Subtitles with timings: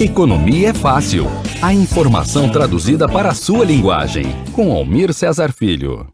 [0.00, 1.24] Economia é fácil.
[1.60, 4.26] A informação traduzida para a sua linguagem.
[4.54, 6.06] Com Almir Cesar Filho.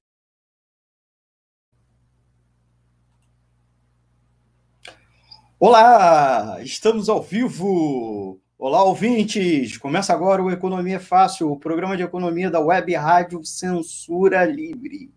[5.61, 8.41] Olá, estamos ao vivo.
[8.59, 9.77] Olá, ouvintes.
[9.77, 15.13] Começa agora o Economia é Fácil, o programa de economia da Web Rádio Censura Livre.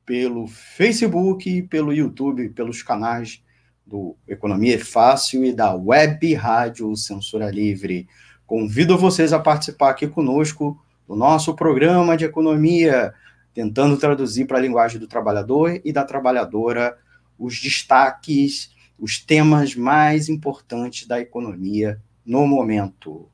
[0.04, 3.42] pelo Facebook, pelo YouTube, pelos canais
[3.86, 8.08] do Economia é Fácil e da Web Rádio Censura Livre.
[8.46, 13.12] Convido vocês a participar aqui conosco do nosso programa de economia,
[13.52, 16.96] tentando traduzir para a linguagem do trabalhador e da trabalhadora
[17.38, 23.28] os destaques, os temas mais importantes da economia no momento.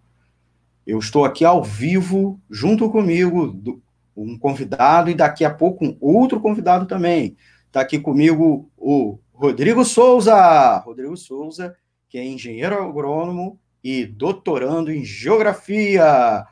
[0.86, 3.80] Eu estou aqui ao vivo, junto comigo, do,
[4.16, 7.36] um convidado e daqui a pouco um outro convidado também.
[7.66, 10.78] Está aqui comigo o Rodrigo Souza.
[10.78, 11.76] Rodrigo Souza,
[12.08, 16.44] que é engenheiro agrônomo e doutorando em geografia.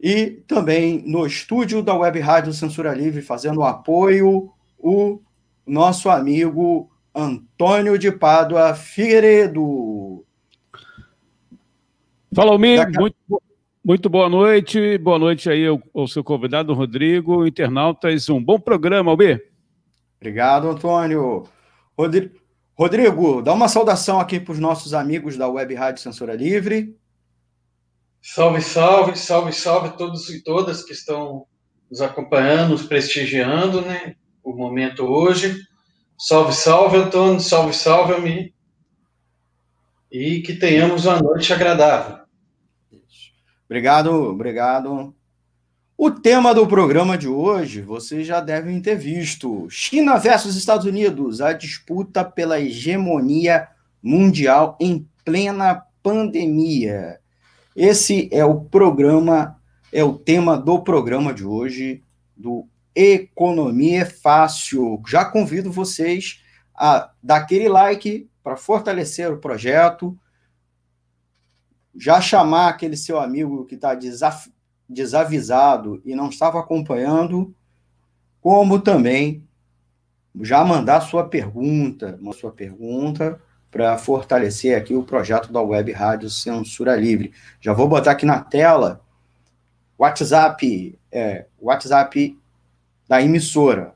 [0.00, 5.20] E também no estúdio da Web Rádio Censura Livre, fazendo apoio, o
[5.66, 10.26] nosso amigo Antônio de Pádua Figueiredo.
[12.34, 13.13] Fala, Almir, muito,
[13.84, 19.10] muito boa noite, boa noite aí ao, ao seu convidado, Rodrigo, internautas, um bom programa,
[19.10, 19.52] Almir.
[20.18, 21.44] Obrigado, Antônio.
[21.96, 22.34] Rodrigo,
[22.76, 26.96] Rodrigo, dá uma saudação aqui para os nossos amigos da Web Rádio Censura Livre.
[28.22, 31.46] Salve, salve, salve, salve a todos e todas que estão
[31.90, 34.16] nos acompanhando, nos prestigiando, né?
[34.42, 35.56] O momento hoje.
[36.18, 38.54] Salve, salve, Antônio, salve, salve, Almir.
[40.10, 42.23] E que tenhamos uma noite agradável.
[43.66, 45.14] Obrigado, obrigado.
[45.96, 51.40] O tema do programa de hoje vocês já devem ter visto: China versus Estados Unidos,
[51.40, 53.68] a disputa pela hegemonia
[54.02, 57.18] mundial em plena pandemia.
[57.74, 59.58] Esse é o programa,
[59.92, 62.02] é o tema do programa de hoje,
[62.36, 65.02] do Economia é Fácil.
[65.06, 66.42] Já convido vocês
[66.74, 70.16] a dar aquele like para fortalecer o projeto,
[71.96, 73.98] já chamar aquele seu amigo que está
[74.88, 77.54] desavisado e não estava acompanhando,
[78.40, 79.42] como também
[80.40, 83.40] já mandar sua pergunta, sua pergunta
[83.70, 87.32] para fortalecer aqui o projeto da Web Rádio Censura Livre.
[87.60, 89.00] Já vou botar aqui na tela
[89.98, 92.38] WhatsApp, é, WhatsApp
[93.08, 93.94] da emissora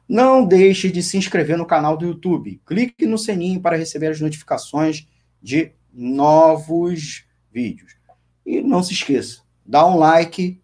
[0.08, 2.60] Não deixe de se inscrever no canal do YouTube.
[2.64, 5.08] Clique no sininho para receber as notificações
[5.42, 7.96] de novos vídeos.
[8.44, 10.60] E não se esqueça, dá um like,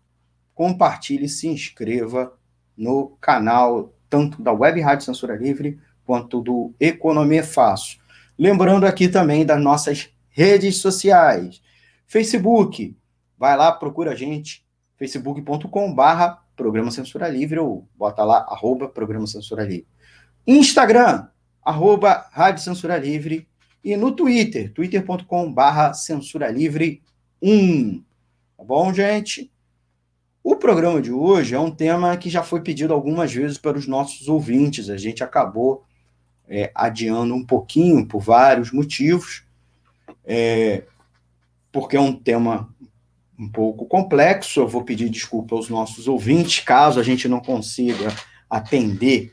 [0.54, 2.32] compartilhe, se inscreva
[2.76, 7.98] no canal tanto da Web Rádio Censura Livre quanto do Economia Fácil.
[8.38, 11.62] Lembrando aqui também das nossas redes sociais.
[12.06, 12.96] Facebook,
[13.38, 14.66] vai lá, procura a gente,
[14.98, 19.86] facebook.com barra Programa Censura Livre ou bota lá, arroba Programa Censura Livre.
[20.46, 21.28] Instagram,
[21.64, 23.48] arroba Rádio Censura Livre
[23.82, 27.02] e no Twitter, twitter.com barra Censura Livre
[27.40, 28.02] 1.
[28.56, 29.50] Tá bom, gente?
[30.44, 34.26] O programa de hoje é um tema que já foi pedido algumas vezes pelos nossos
[34.26, 34.90] ouvintes.
[34.90, 35.84] A gente acabou
[36.48, 39.44] é, adiando um pouquinho por vários motivos,
[40.24, 40.82] é,
[41.70, 42.74] porque é um tema
[43.38, 44.60] um pouco complexo.
[44.60, 48.12] Eu vou pedir desculpa aos nossos ouvintes, caso a gente não consiga
[48.50, 49.32] atender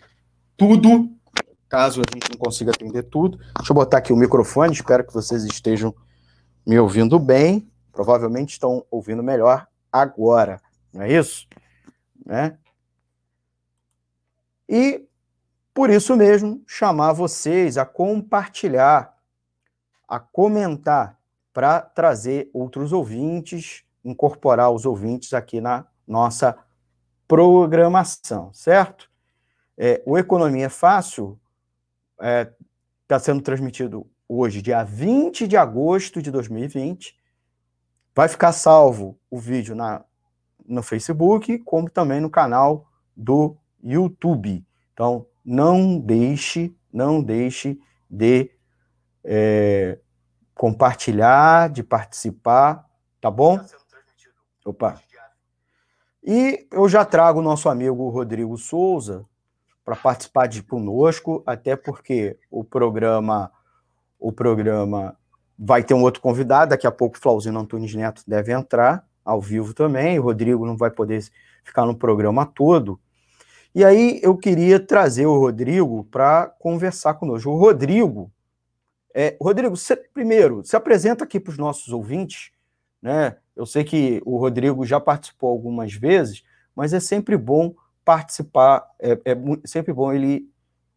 [0.56, 1.09] tudo.
[1.67, 3.39] Caso a gente não consiga atender tudo.
[3.57, 5.94] Deixa eu botar aqui o microfone, espero que vocês estejam
[6.65, 7.67] me ouvindo bem.
[7.91, 10.61] Provavelmente estão ouvindo melhor agora.
[10.94, 11.47] Não é isso?
[12.25, 12.57] Né?
[14.68, 15.06] E,
[15.74, 19.18] por isso mesmo, chamar vocês a compartilhar,
[20.07, 21.19] a comentar,
[21.51, 26.57] para trazer outros ouvintes, incorporar os ouvintes aqui na nossa
[27.27, 29.09] programação, certo?
[29.77, 31.39] É, o Economia Fácil
[32.13, 32.53] está é,
[33.07, 37.18] tá sendo transmitido hoje, dia 20 de agosto de 2020.
[38.15, 40.03] Vai ficar salvo o vídeo na
[40.69, 42.88] no Facebook, como também no canal
[43.18, 44.63] do YouTube.
[44.94, 47.80] Então, não deixe, não deixe
[48.10, 48.51] de
[49.24, 49.98] é,
[50.54, 52.86] compartilhar, de participar,
[53.19, 53.60] tá bom?
[54.63, 55.01] Opa.
[56.24, 59.25] E eu já trago o nosso amigo Rodrigo Souza
[59.83, 63.51] para participar de conosco, até porque o programa
[64.19, 65.18] o programa
[65.57, 69.42] vai ter um outro convidado, daqui a pouco o Flauzino Antunes Neto deve entrar ao
[69.42, 71.24] vivo também, o Rodrigo não vai poder
[71.63, 73.00] ficar no programa todo.
[73.74, 77.50] E aí eu queria trazer o Rodrigo para conversar conosco.
[77.51, 78.31] O Rodrigo,
[79.13, 79.75] é, Rodrigo,
[80.13, 82.51] primeiro, se apresenta aqui para os nossos ouvintes,
[83.01, 83.38] né?
[83.56, 86.44] Eu sei que o Rodrigo já participou algumas vezes,
[86.75, 90.50] mas é sempre bom participar, é, é sempre bom ele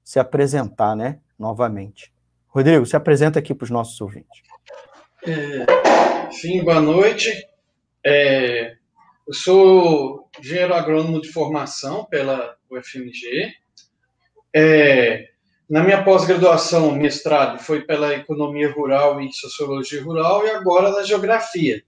[0.03, 1.19] se apresentar, né?
[1.39, 2.13] Novamente.
[2.49, 4.43] Rodrigo, se apresenta aqui para os nossos ouvintes.
[5.27, 7.52] É, sim, boa noite.
[8.05, 8.75] É,
[9.27, 13.53] eu sou engenheiro agrônomo de formação pela UFMG.
[14.55, 15.29] É,
[15.71, 21.83] na minha pós-graduação, mestrado foi pela economia rural e sociologia rural e agora na geografia.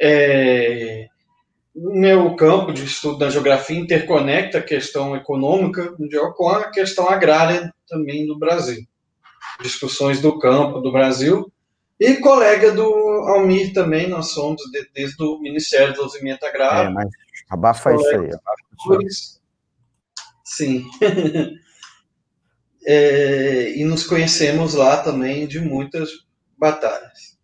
[0.00, 1.08] É,
[1.74, 7.72] meu campo de estudo da geografia interconecta a questão econômica mundial com a questão agrária
[7.88, 8.84] também do Brasil.
[9.62, 11.50] Discussões do campo do Brasil.
[11.98, 16.90] E colega do Almir também, nós somos de, desde o Ministério do Desenvolvimento Agrário.
[16.90, 17.08] É, mas
[17.48, 18.16] abafa isso aí.
[18.16, 19.40] Abafa isso.
[20.44, 20.84] Sim.
[22.84, 26.10] é, e nos conhecemos lá também de muitas
[26.58, 27.38] batalhas.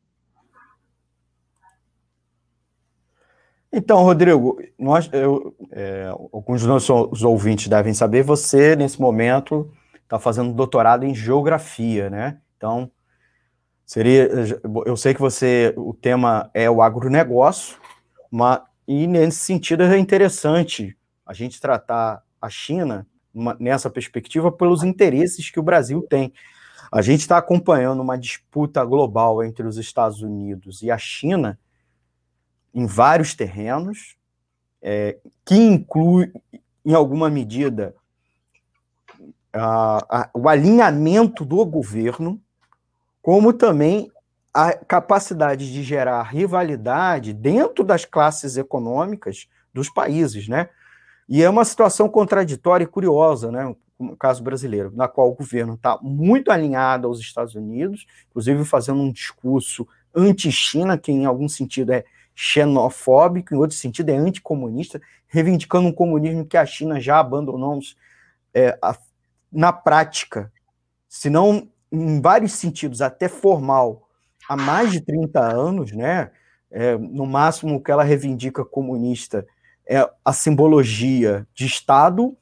[3.72, 9.70] Então, Rodrigo, nós, eu, é, alguns dos nossos ouvintes devem saber, você, nesse momento,
[10.02, 12.38] está fazendo doutorado em geografia, né?
[12.56, 12.90] Então,
[13.86, 14.28] seria.
[14.84, 15.72] Eu sei que você.
[15.76, 17.78] O tema é o agronegócio,
[18.30, 24.82] mas, e nesse sentido é interessante a gente tratar a China uma, nessa perspectiva pelos
[24.82, 26.32] interesses que o Brasil tem.
[26.90, 31.58] A gente está acompanhando uma disputa global entre os Estados Unidos e a China
[32.72, 34.16] em vários terrenos,
[34.82, 36.30] é, que inclui,
[36.84, 37.94] em alguma medida,
[39.52, 42.40] a, a, o alinhamento do governo,
[43.26, 44.08] como também
[44.54, 50.68] a capacidade de gerar rivalidade dentro das classes econômicas dos países, né?
[51.28, 53.74] E é uma situação contraditória e curiosa, né?
[53.98, 59.00] No caso brasileiro, na qual o governo está muito alinhado aos Estados Unidos, inclusive fazendo
[59.00, 65.88] um discurso anti-China, que em algum sentido é xenofóbico, em outro sentido, é anticomunista, reivindicando
[65.88, 67.80] um comunismo que a China já abandonou
[68.54, 68.96] é, a,
[69.50, 70.52] na prática,
[71.08, 74.08] se não em vários sentidos, até formal,
[74.48, 76.30] há mais de 30 anos, né?
[76.70, 79.46] É, no máximo, o que ela reivindica comunista
[79.88, 82.36] é a simbologia de Estado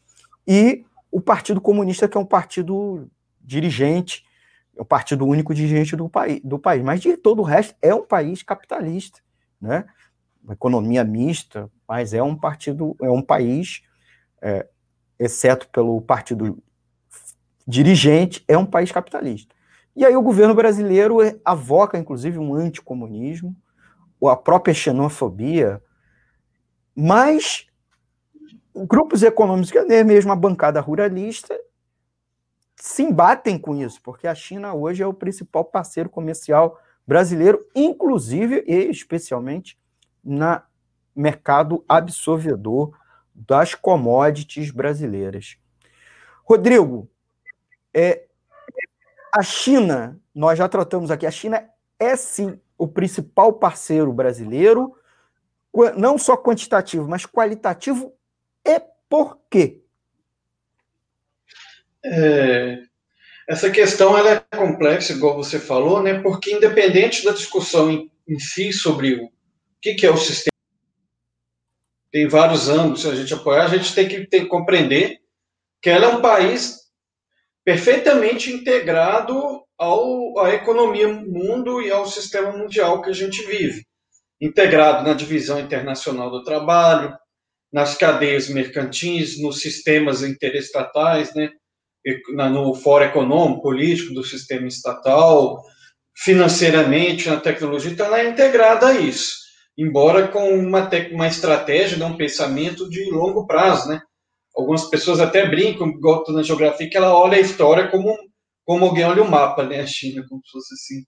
[0.47, 3.07] e o Partido Comunista, que é um partido
[3.41, 4.25] dirigente,
[4.77, 6.83] é o partido único dirigente do, país, do país.
[6.83, 9.25] Mas de todo o resto, é um país capitalista
[9.65, 9.85] né?
[10.43, 13.83] Uma economia mista, mas é um partido, é um país,
[14.43, 14.69] é,
[15.19, 16.63] exceto pelo partido
[17.67, 19.55] dirigente, é um país capitalista.
[19.97, 23.57] E aí o governo brasileiro avoca, inclusive, um anticomunismo,
[24.21, 25.83] ou a própria xenofobia,
[26.95, 27.67] mas
[28.75, 31.59] grupos econômicos, que mesmo a bancada ruralista,
[32.77, 38.65] se embatem com isso, porque a China hoje é o principal parceiro comercial brasileiro, inclusive
[38.67, 39.79] e especialmente
[40.23, 40.61] no
[41.15, 42.97] mercado absorvedor
[43.35, 45.57] das commodities brasileiras.
[46.45, 47.09] Rodrigo,
[47.95, 48.25] é,
[49.33, 54.97] a China, nós já tratamos aqui, a China é sim o principal parceiro brasileiro,
[55.97, 58.13] não só quantitativo, mas qualitativo,
[58.65, 59.81] e por quê?
[62.05, 62.83] É,
[63.49, 66.21] essa questão ela é complexa, igual você falou, né?
[66.21, 69.31] Porque independente da discussão em, em si sobre o
[69.81, 70.51] que, que é o sistema,
[72.11, 75.21] tem vários âmbitos a gente apoiar, a gente tem que, tem que compreender
[75.83, 76.84] que ela é um país
[77.65, 83.85] perfeitamente integrado ao, à economia mundo e ao sistema mundial que a gente vive.
[84.41, 87.17] Integrado na divisão internacional do trabalho,
[87.73, 91.51] nas cadeias mercantis, nos sistemas interestatais, né?
[92.51, 95.63] no fórum econômico, político do sistema estatal,
[96.17, 99.33] financeiramente, na tecnologia, então ela é integrada a isso,
[99.77, 104.01] embora com uma, uma estratégia, né, um pensamento de longo prazo, né?
[104.57, 108.17] Algumas pessoas até brincam, igual na geografia, que ela olha a história como,
[108.65, 111.05] como alguém olha o mapa, né, a China, como se fosse assim.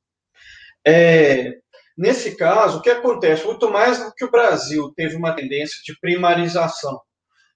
[0.87, 1.55] É,
[1.97, 3.47] nesse caso, o que acontece?
[3.47, 7.01] Muito mais do que o Brasil teve uma tendência de primarização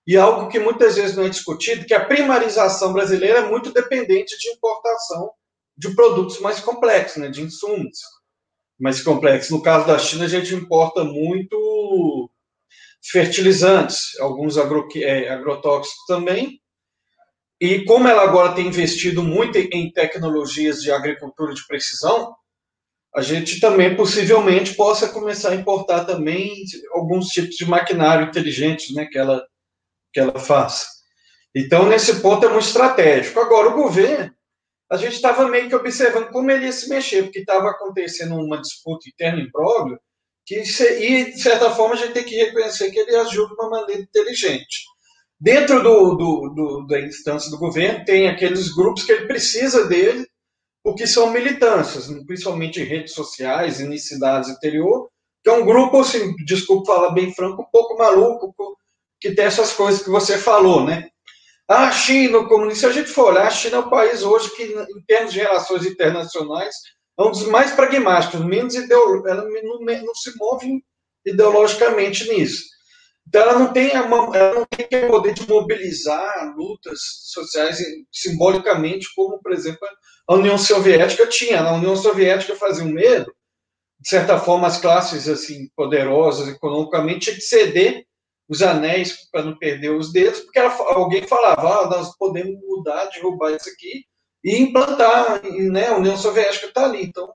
[0.06, 4.36] e algo que muitas vezes não é discutido, que a primarização brasileira é muito dependente
[4.38, 5.30] de importação
[5.76, 7.98] de produtos mais complexos, né, de insumos
[8.80, 9.50] mais complexos.
[9.50, 12.29] No caso da China, a gente importa muito
[13.02, 16.60] fertilizantes, alguns agro, é, agrotóxicos também.
[17.60, 22.34] E como ela agora tem investido muito em tecnologias de agricultura de precisão,
[23.14, 29.06] a gente também possivelmente possa começar a importar também alguns tipos de maquinário inteligente né,
[29.06, 29.44] que, ela,
[30.12, 30.86] que ela faz.
[31.54, 33.40] Então, nesse ponto é muito estratégico.
[33.40, 34.32] Agora, o governo,
[34.90, 38.60] a gente estava meio que observando como ele ia se mexer, porque estava acontecendo uma
[38.60, 39.50] disputa interna em
[40.50, 43.70] que, e, de certa forma, a gente tem que reconhecer que ele agiu de uma
[43.70, 44.84] maneira inteligente.
[45.38, 50.26] Dentro do, do, do, da instância do governo, tem aqueles grupos que ele precisa dele,
[50.82, 55.08] porque são militâncias, principalmente em redes sociais, em cidades interior,
[55.44, 58.52] que é um grupo, assim, desculpa falar bem franco, um pouco maluco,
[59.20, 61.08] que tem essas coisas que você falou, né?
[61.68, 64.50] A China, o comunismo, se a gente for olhar, a China é o país hoje
[64.56, 66.74] que, em termos de relações internacionais,
[67.20, 70.82] é um dos mais pragmáticos, menos ideológico, ela não, não, se move
[71.26, 72.64] ideologicamente nisso.
[73.28, 77.78] Então, ela não tem, uma, ela não tem o poder de mobilizar lutas sociais
[78.10, 79.86] simbolicamente, como, por exemplo,
[80.26, 81.60] a União Soviética tinha.
[81.60, 83.32] A União Soviética fazia um medo,
[84.00, 88.04] de certa forma, as classes assim poderosas economicamente tinham que ceder
[88.48, 93.04] os anéis para não perder os dedos, porque ela, alguém falava, ah, nós podemos mudar,
[93.10, 94.09] derrubar isso aqui
[94.44, 97.02] e implantar, né, a União Soviética está ali.
[97.02, 97.32] Então,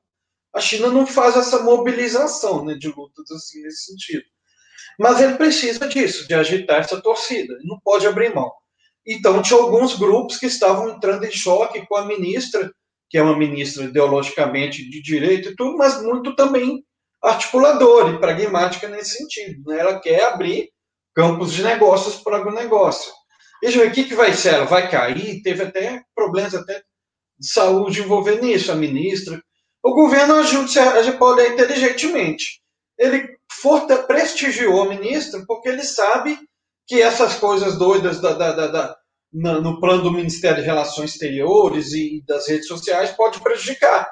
[0.53, 4.24] a China não faz essa mobilização né, de lutas assim nesse sentido.
[4.97, 8.51] Mas ele precisa disso, de agitar essa torcida, não pode abrir mão.
[9.05, 12.71] Então, tinha alguns grupos que estavam entrando em choque com a ministra,
[13.09, 16.83] que é uma ministra ideologicamente de direito e tudo, mas muito também
[17.21, 19.69] articuladora e pragmática nesse sentido.
[19.69, 19.79] Né?
[19.79, 20.69] Ela quer abrir
[21.13, 23.12] campos de negócios para o agronegócio.
[23.62, 26.83] Veja o que, que vai ser, ela vai cair, teve até problemas até
[27.39, 29.42] de saúde envolvendo isso, a ministra.
[29.84, 32.62] O governo ajuda, a pode inteligentemente.
[32.98, 36.39] Ele forte, prestigiou a ministra porque ele sabe
[36.88, 38.98] que essas coisas doidas da, da, da, da
[39.34, 44.10] no plano do Ministério de Relações Exteriores e das redes sociais pode prejudicar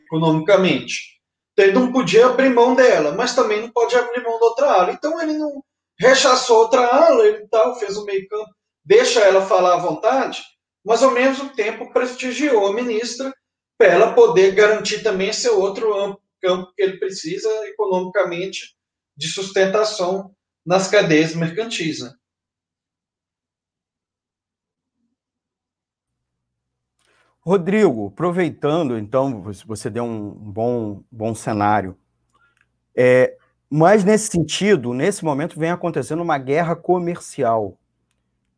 [0.00, 1.14] economicamente.
[1.52, 4.72] Então, ele não podia abrir mão dela, mas também não pode abrir mão da outra
[4.72, 4.92] ala.
[4.92, 5.62] Então ele não
[5.98, 8.50] rechaçou outra ala, ele tal, fez o meio campo,
[8.84, 10.42] deixa ela falar à vontade,
[10.84, 13.32] mas ao mesmo tempo prestigiou a ministra
[13.78, 18.76] para ela poder garantir também esse outro campo que ele precisa economicamente
[19.16, 22.00] de sustentação nas cadeias mercantis.
[22.00, 22.12] Né?
[27.40, 31.96] Rodrigo, aproveitando, então, você deu um bom, bom cenário.
[32.96, 33.36] É,
[33.68, 37.78] mas, nesse sentido, nesse momento, vem acontecendo uma guerra comercial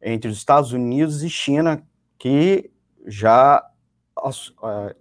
[0.00, 1.84] entre os Estados Unidos e China,
[2.18, 2.70] que
[3.06, 3.64] já,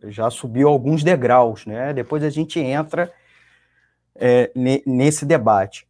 [0.03, 1.65] já subiu alguns degraus.
[1.65, 1.93] Né?
[1.93, 3.11] Depois a gente entra
[4.15, 4.51] é,
[4.85, 5.87] nesse debate.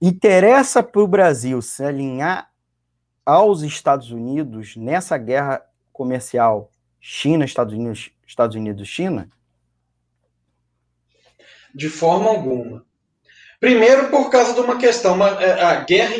[0.00, 2.50] Interessa para o Brasil se alinhar
[3.24, 6.70] aos Estados Unidos nessa guerra comercial
[7.00, 9.28] China, Estados Unidos, Estados Unidos, China?
[11.74, 12.84] De forma alguma.
[13.58, 16.14] Primeiro, por causa de uma questão, é, a guerra,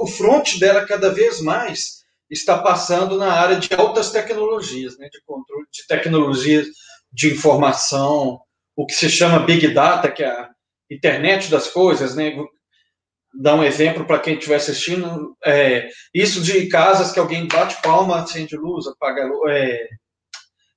[0.00, 5.20] o fronte dela cada vez mais está passando na área de altas tecnologias, né, de
[5.24, 6.66] controle de tecnologias
[7.12, 8.40] de informação,
[8.76, 10.50] o que se chama Big Data, que é a
[10.90, 12.36] internet das coisas, né?
[13.34, 18.22] Dar um exemplo para quem estiver assistindo, é, isso de casas que alguém bate palma,
[18.22, 19.88] acende luz, apaga é,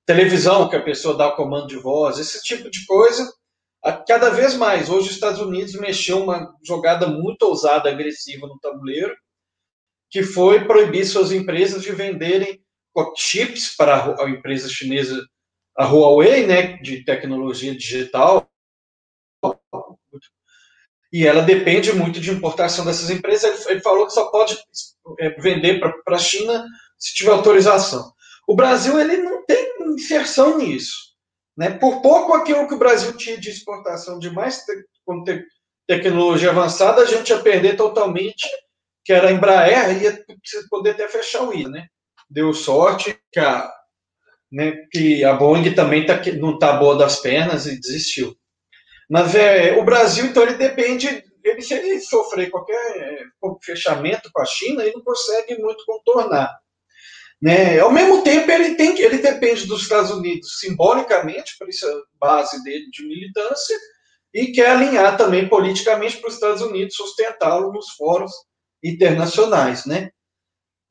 [0.06, 3.32] televisão que a pessoa dá o comando de voz, esse tipo de coisa,
[4.08, 4.90] cada vez mais.
[4.90, 9.16] Hoje os Estados Unidos mexeu uma jogada muito ousada, agressiva no tabuleiro,
[10.10, 12.62] que foi proibir suas empresas de venderem
[13.16, 15.26] chips para a empresa chinesa,
[15.78, 18.50] a Huawei, né, de tecnologia digital,
[21.12, 23.66] e ela depende muito de importação dessas empresas.
[23.66, 24.58] Ele falou que só pode
[25.20, 26.66] é, vender para a China
[26.98, 28.14] se tiver autorização.
[28.48, 31.10] O Brasil ele não tem inserção nisso.
[31.58, 31.72] Né?
[31.72, 34.74] Por pouco aquilo que o Brasil tinha de exportação de mais te
[35.26, 35.46] te
[35.88, 38.48] tecnologia avançada, a gente ia perder totalmente,
[39.10, 40.24] que era a Embraer, ia
[40.70, 41.88] poder até fechar o I, né?
[42.30, 43.68] Deu sorte que a,
[44.52, 48.36] né, que a Boeing também tá, não está boa das pernas e desistiu.
[49.10, 53.24] Mas é, o Brasil, então, ele depende, ele, se ele sofrer qualquer é,
[53.64, 56.56] fechamento com a China, ele não consegue muito contornar.
[57.42, 57.80] Né?
[57.80, 62.64] Ao mesmo tempo, ele, tem, ele depende dos Estados Unidos simbolicamente, por isso a base
[62.64, 63.76] dele de militância,
[64.32, 68.32] e quer alinhar também politicamente para os Estados Unidos sustentá-lo nos fóruns
[68.84, 69.86] internacionais.
[69.86, 70.12] Né?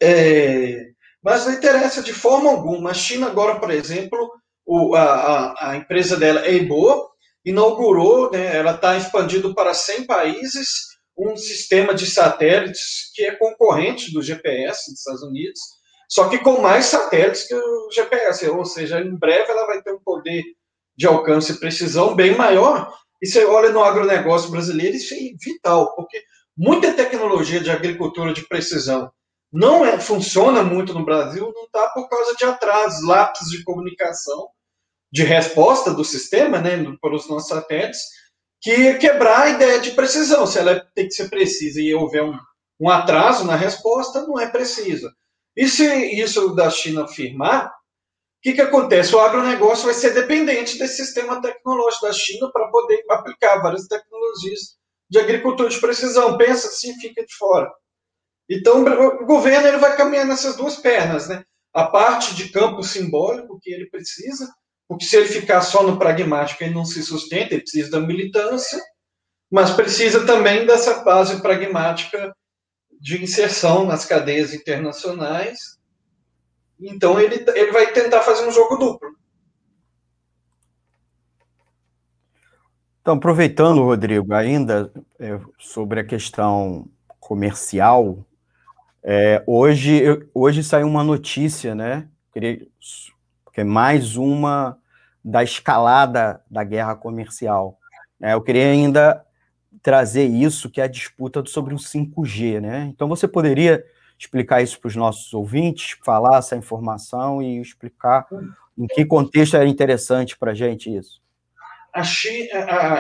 [0.01, 0.89] É,
[1.23, 2.91] mas não interessa de forma alguma.
[2.91, 4.31] A China agora, por exemplo,
[4.67, 7.09] o, a, a, empresa dela, Eibo,
[7.45, 10.69] inaugurou, né, ela está expandindo para 100 países,
[11.17, 15.59] um sistema de satélites que é concorrente do GPS dos Estados Unidos,
[16.09, 19.93] só que com mais satélites que o GPS, ou seja, em breve ela vai ter
[19.93, 20.43] um poder
[20.97, 22.93] de alcance e precisão bem maior.
[23.23, 26.23] E você olha no agronegócio brasileiro, isso é vital, porque
[26.59, 29.13] muita tecnologia de agricultura de precisão
[29.51, 34.49] não é, funciona muito no Brasil, não está por causa de atrasos, lápis de comunicação,
[35.11, 38.01] de resposta do sistema, né, para os nossos satélites,
[38.61, 40.47] que quebrar a ideia de precisão.
[40.47, 42.37] Se ela tem que ser precisa e houver um,
[42.81, 45.15] um atraso na resposta, não é precisa.
[45.57, 45.87] E se
[46.21, 47.71] isso da China afirmar, o
[48.43, 49.15] que, que acontece?
[49.15, 54.79] O agronegócio vai ser dependente desse sistema tecnológico da China para poder aplicar várias tecnologias
[55.09, 56.37] de agricultura de precisão.
[56.37, 57.71] Pensa assim, fica de fora.
[58.49, 61.45] Então, o governo ele vai caminhar nessas duas pernas, né?
[61.73, 64.51] A parte de campo simbólico que ele precisa,
[64.89, 68.81] porque se ele ficar só no pragmático, ele não se sustenta, ele precisa da militância,
[69.51, 72.35] mas precisa também dessa base pragmática
[73.01, 75.59] de inserção nas cadeias internacionais.
[76.81, 79.18] Então, ele, ele vai tentar fazer um jogo duplo.
[83.09, 86.87] Então, aproveitando, Rodrigo, ainda é, sobre a questão
[87.19, 88.19] comercial,
[89.03, 90.03] é, hoje,
[90.35, 92.07] hoje saiu uma notícia, né?
[92.35, 92.69] Que
[93.57, 94.77] é mais uma
[95.25, 97.79] da escalada da guerra comercial.
[98.21, 99.25] É, eu queria ainda
[99.83, 102.91] trazer isso, que é a disputa sobre o 5G, né?
[102.95, 103.83] Então, você poderia
[104.19, 108.27] explicar isso para os nossos ouvintes, falar essa informação e explicar
[108.77, 111.27] em que contexto é interessante para a gente isso?
[111.95, 112.49] A China,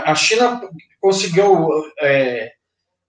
[0.04, 0.60] a, China
[1.00, 1.68] conseguiu
[2.00, 2.52] é,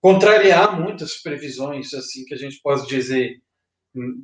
[0.01, 3.41] contrariar muitas previsões, assim, que a gente pode dizer
[3.95, 4.23] hum,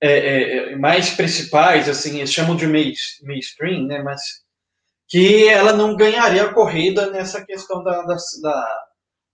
[0.00, 4.20] é, é, é, mais principais, assim, eles chamam de mainstream, né, mas
[5.08, 8.84] que ela não ganharia a corrida nessa questão da, da, da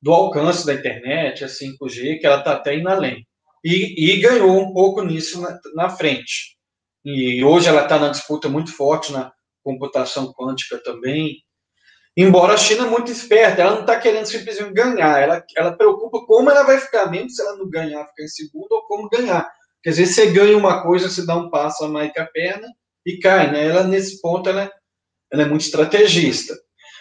[0.03, 3.27] do alcance da internet, a 5G, que ela está até indo além.
[3.65, 6.57] E, e, ganhou um pouco nisso na, na frente.
[7.05, 9.31] E hoje ela está na disputa muito forte na
[9.63, 11.37] computação quântica também.
[12.17, 16.27] Embora a China é muito esperta, ela não está querendo simplesmente ganhar, ela, ela preocupa
[16.27, 19.49] como ela vai ficar, mesmo se ela não ganhar, ficar em segundo, ou como ganhar.
[19.83, 22.69] Quer dizer, você ganha uma coisa, você dá um passo a mais com a perna
[23.07, 23.67] e cai, né?
[23.67, 24.71] Ela, nesse ponto, ela, é,
[25.33, 26.55] ela é muito estrategista.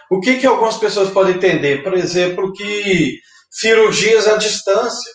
[0.10, 1.84] O que, que algumas pessoas podem entender?
[1.84, 3.20] Por exemplo, que
[3.50, 5.12] cirurgias à distância.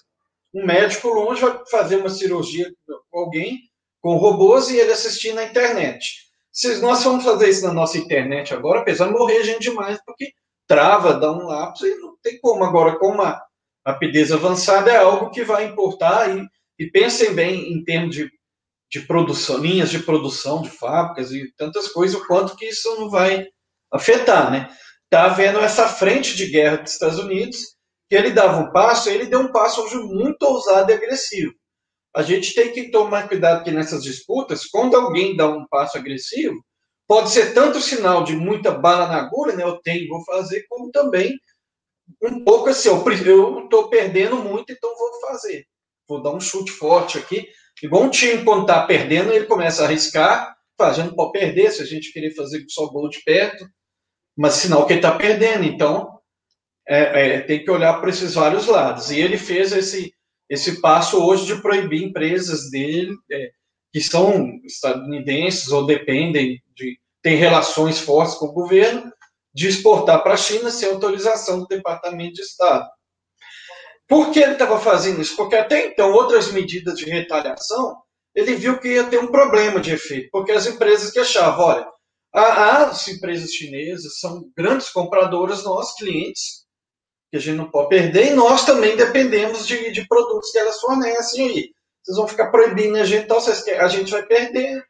[0.54, 2.70] Um médico longe vai fazer uma cirurgia
[3.10, 3.58] com alguém,
[4.00, 6.23] com robôs, e ele assistir na internet.
[6.54, 10.32] Se nós vamos fazer isso na nossa internet agora, apesar de morrer gente demais, porque
[10.68, 12.62] trava, dá um lapso e não tem como.
[12.62, 13.42] Agora, com uma
[13.84, 16.46] rapidez avançada, é algo que vai importar e,
[16.78, 18.30] e pensem bem em termos de,
[18.88, 23.10] de produção, linhas de produção de fábricas e tantas coisas, o quanto que isso não
[23.10, 23.48] vai
[23.92, 24.70] afetar, né?
[25.10, 27.74] Tá havendo essa frente de guerra dos Estados Unidos,
[28.08, 31.52] que ele dava um passo, ele deu um passo hoje muito ousado e agressivo
[32.14, 36.64] a gente tem que tomar cuidado que nessas disputas, quando alguém dá um passo agressivo,
[37.08, 39.64] pode ser tanto sinal de muita bala na agulha, né?
[39.64, 41.36] Eu tenho, vou fazer, como também
[42.22, 45.66] um pouco assim, eu estou perdendo muito, então vou fazer.
[46.08, 47.48] Vou dar um chute forte aqui.
[47.82, 51.84] Igual um time, quando está perdendo, ele começa a arriscar, fazendo para perder, se a
[51.84, 53.66] gente querer fazer só gol de perto,
[54.36, 55.64] mas sinal que ele está perdendo.
[55.64, 56.18] Então,
[56.86, 59.10] é, é, tem que olhar para esses vários lados.
[59.10, 60.14] E ele fez esse
[60.48, 63.50] esse passo hoje de proibir empresas dele é,
[63.92, 69.10] que são estadunidenses ou dependem de têm relações fortes com o governo
[69.54, 72.86] de exportar para a China sem autorização do Departamento de Estado.
[74.06, 75.34] Por que ele estava fazendo isso?
[75.34, 77.96] Porque até então outras medidas de retaliação
[78.34, 81.86] ele viu que ia ter um problema de efeito, porque as empresas que achavam, olha,
[82.34, 86.63] as empresas chinesas são grandes compradoras, nós clientes,
[87.34, 90.80] que a gente não pode perder, e nós também dependemos de, de produtos que elas
[90.80, 91.74] fornecem aí.
[92.00, 94.80] Vocês vão ficar proibindo a gente, então vocês, a gente vai perder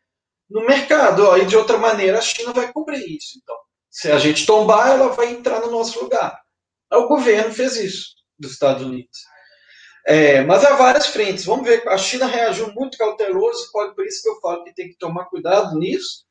[0.51, 1.25] no mercado.
[1.25, 3.39] Ó, e de outra maneira, a China vai cobrir isso.
[3.43, 3.57] Então,
[3.91, 6.39] se a gente tombar, ela vai entrar no nosso lugar.
[6.93, 9.21] O governo fez isso dos Estados Unidos.
[10.07, 11.47] É, mas há várias frentes.
[11.47, 14.91] Vamos ver, a China reagiu muito cauteloso, pode por isso que eu falo que tem
[14.91, 16.27] que tomar cuidado nisso,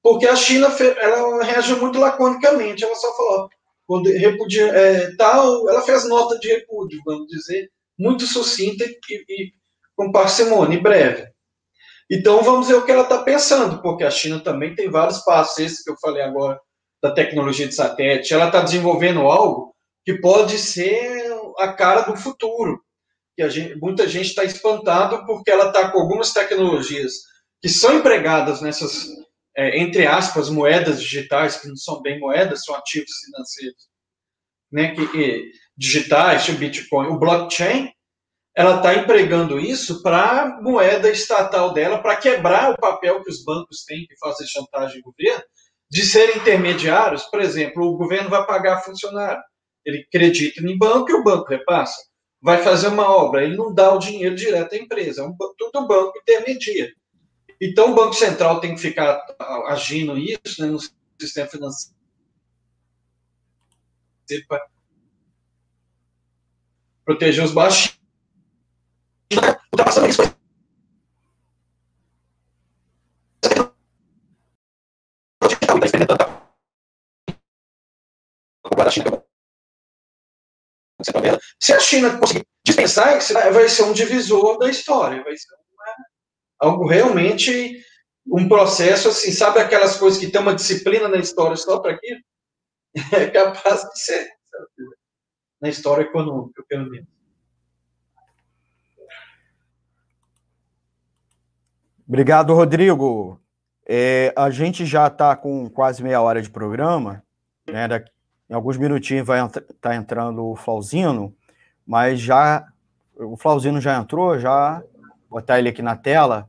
[0.00, 0.68] porque a China
[1.00, 2.84] ela reagiu muito laconicamente.
[2.84, 3.48] Ela só falou:
[3.86, 9.52] quando repudia é, tal, ela fez nota de repúdio, vamos dizer, muito sucinta e, e
[9.96, 11.28] com parcimônia, e breve.
[12.10, 15.58] Então vamos ver o que ela está pensando, porque a China também tem vários passos,
[15.58, 16.60] esse que eu falei agora,
[17.02, 22.80] da tecnologia de satélite, ela está desenvolvendo algo que pode ser a cara do futuro.
[23.36, 27.12] Que gente, muita gente está espantado porque ela está com algumas tecnologias
[27.60, 29.08] que são empregadas nessas
[29.56, 33.88] é, entre aspas, moedas digitais, que não são bem moedas, são ativos financeiros,
[34.70, 37.90] né, que, digitais, tipo Bitcoin, o blockchain,
[38.54, 43.84] ela está empregando isso para moeda estatal dela, para quebrar o papel que os bancos
[43.84, 45.44] têm que fazer chantagem ao governo,
[45.90, 47.22] de serem intermediários.
[47.24, 49.42] Por exemplo, o governo vai pagar funcionário,
[49.84, 51.96] ele acredita em banco e o banco repassa.
[52.42, 55.86] Vai fazer uma obra, ele não dá o dinheiro direto à empresa, é um, tudo
[55.86, 56.90] banco intermedia.
[57.60, 59.24] Então, o Banco Central tem que ficar
[59.66, 60.78] agindo isso né, no
[61.20, 61.94] sistema financeiro
[64.48, 64.66] para
[67.04, 67.96] proteger os baixos.
[81.58, 83.18] Se a China conseguir dispensar,
[83.52, 85.48] vai ser um divisor da história, vai ser
[86.58, 87.80] algo realmente
[88.26, 92.20] um processo assim, sabe aquelas coisas que tem uma disciplina na história só para aquilo?
[93.12, 94.26] É capaz de ser
[95.60, 97.08] na história econômica, pelo menos.
[102.08, 103.40] Obrigado, Rodrigo.
[103.86, 107.22] É, a gente já está com quase meia hora de programa,
[107.68, 107.86] né?
[107.86, 108.10] Daqui,
[108.48, 111.34] em alguns minutinhos vai estar tá entrando o Flauzino,
[111.86, 112.66] mas já
[113.16, 114.82] o Flauzino já entrou, já
[115.28, 116.48] botar ele aqui na tela.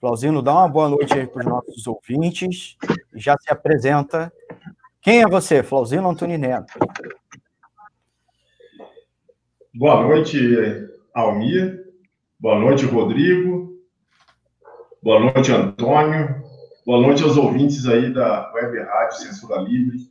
[0.00, 2.76] Flauzino, dá uma boa noite aí para os nossos ouvintes
[3.14, 4.32] já se apresenta.
[5.00, 6.78] Quem é você, Flauzino Antônio Neto?
[9.74, 10.38] Boa noite,
[11.14, 11.84] Almir.
[12.38, 13.76] Boa noite, Rodrigo.
[15.02, 16.42] Boa noite, Antônio.
[16.84, 20.08] Boa noite aos ouvintes aí da Web Rádio Censura Livre,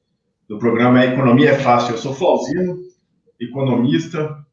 [0.48, 1.94] do programa Economia é Fácil.
[1.94, 2.78] Eu sou Flauzino,
[3.40, 4.45] economista,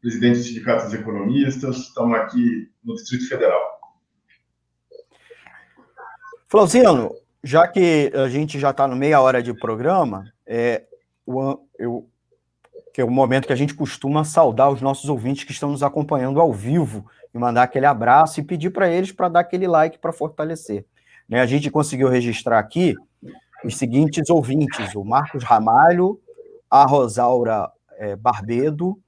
[0.00, 1.76] presidente do Sindicato dos Economistas.
[1.76, 3.78] Estamos aqui no Distrito Federal.
[6.48, 10.84] Flauzino, já que a gente já está no meia hora de programa, é,
[11.26, 12.08] o, eu,
[12.92, 15.82] que é o momento que a gente costuma saudar os nossos ouvintes que estão nos
[15.82, 19.98] acompanhando ao vivo e mandar aquele abraço e pedir para eles para dar aquele like
[19.98, 20.86] para fortalecer.
[21.28, 22.94] Né, a gente conseguiu registrar aqui
[23.62, 26.18] os seguintes ouvintes: o Marcos Ramalho,
[26.70, 28.98] a Rosaura é, Barbedo,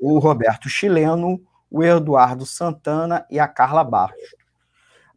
[0.00, 4.34] o Roberto Chileno, o Eduardo Santana e a Carla Barros.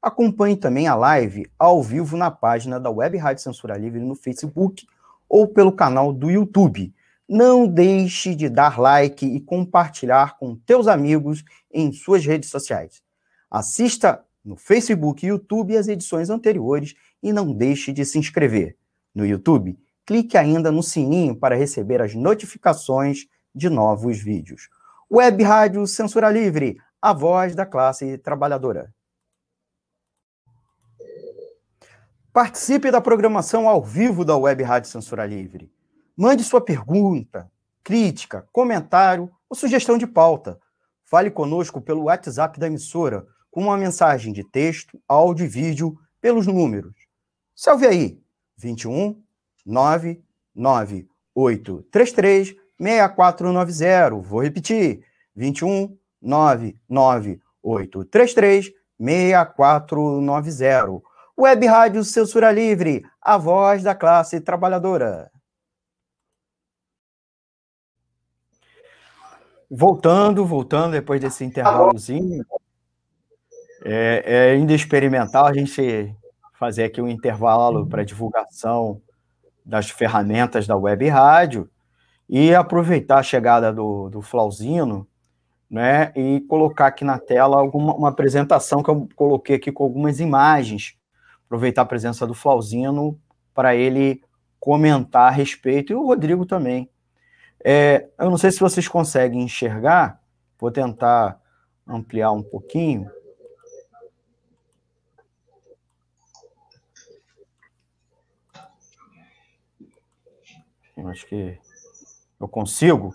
[0.00, 4.84] Acompanhe também a live ao vivo na página da Web Rádio Censura Livre no Facebook
[5.28, 6.92] ou pelo canal do YouTube.
[7.28, 13.02] Não deixe de dar like e compartilhar com teus amigos em suas redes sociais.
[13.50, 18.76] Assista no Facebook e YouTube as edições anteriores e não deixe de se inscrever.
[19.14, 24.68] No YouTube, clique ainda no sininho para receber as notificações de novos vídeos.
[25.10, 28.92] Web Rádio Censura Livre, a voz da classe trabalhadora.
[32.32, 35.70] Participe da programação ao vivo da Web Rádio Censura Livre.
[36.16, 37.50] Mande sua pergunta,
[37.84, 40.58] crítica, comentário ou sugestão de pauta.
[41.04, 46.46] Fale conosco pelo WhatsApp da emissora com uma mensagem de texto, áudio e vídeo pelos
[46.46, 46.94] números.
[47.54, 48.18] Salve aí!
[48.56, 49.22] 21
[49.66, 54.20] 998 833 6490.
[54.20, 55.02] Vou repetir:
[55.34, 61.02] 21 99833 6490.
[61.38, 65.30] Web Rádio Censura Livre, a voz da classe trabalhadora.
[69.70, 72.44] Voltando, voltando depois desse intervalozinho,
[73.82, 76.14] é, é ainda experimental a gente
[76.52, 79.00] fazer aqui um intervalo para divulgação
[79.64, 81.70] das ferramentas da web rádio
[82.28, 85.06] e aproveitar a chegada do, do Flauzino,
[85.70, 90.20] né, e colocar aqui na tela alguma, uma apresentação que eu coloquei aqui com algumas
[90.20, 90.98] imagens,
[91.46, 93.18] aproveitar a presença do Flauzino
[93.54, 94.22] para ele
[94.60, 96.90] comentar a respeito, e o Rodrigo também.
[97.64, 100.20] É, eu não sei se vocês conseguem enxergar,
[100.58, 101.40] vou tentar
[101.86, 103.10] ampliar um pouquinho.
[111.04, 111.58] Acho que
[112.44, 113.14] eu consigo.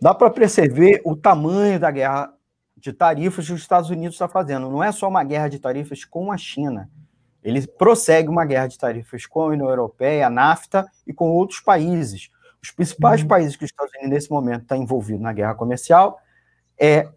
[0.00, 2.32] Dá para perceber o tamanho da guerra
[2.76, 4.68] de tarifas que os Estados Unidos está fazendo.
[4.68, 6.90] Não é só uma guerra de tarifas com a China.
[7.42, 11.60] Ele prossegue uma guerra de tarifas com a União Europeia, a NAFTA e com outros
[11.60, 12.30] países.
[12.62, 13.28] Os principais uhum.
[13.28, 16.18] países que os Estados Unidos, nesse momento, está envolvido na guerra comercial
[16.78, 17.08] é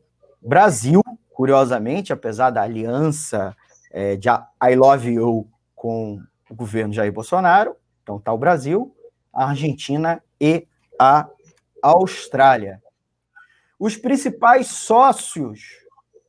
[0.41, 1.01] Brasil,
[1.33, 3.55] curiosamente, apesar da aliança
[3.91, 7.75] é, de I Love You com o governo Jair Bolsonaro.
[8.03, 8.95] Então está o Brasil,
[9.33, 10.67] a Argentina e
[10.99, 11.27] a
[11.81, 12.81] Austrália.
[13.79, 15.59] Os principais sócios,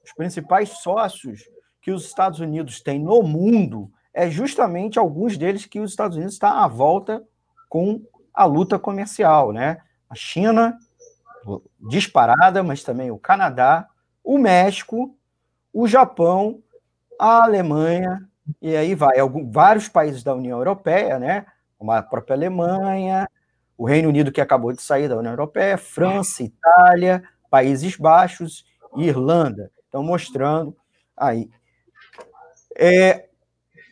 [0.04, 1.48] os principais sócios
[1.80, 6.34] que os Estados Unidos têm no mundo é justamente alguns deles que os Estados Unidos
[6.34, 7.22] está à volta
[7.68, 8.02] com
[8.32, 9.78] a luta comercial, né?
[10.08, 10.78] A China
[11.80, 13.88] disparada, mas também o Canadá,
[14.24, 15.16] o México,
[15.72, 16.62] o Japão,
[17.18, 18.26] a Alemanha
[18.60, 21.46] e aí vai alguns, vários países da União Europeia, né?
[21.78, 23.28] Como a própria Alemanha,
[23.76, 28.64] o Reino Unido que acabou de sair da União Europeia, França, Itália, Países Baixos
[28.96, 29.70] e Irlanda.
[29.84, 30.76] Estão mostrando
[31.16, 31.50] aí.
[32.76, 33.28] É,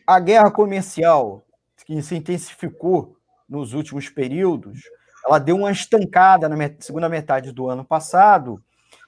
[0.05, 1.43] a guerra comercial
[1.85, 3.15] que se intensificou
[3.47, 4.81] nos últimos períodos,
[5.25, 8.61] ela deu uma estancada na segunda metade do ano passado.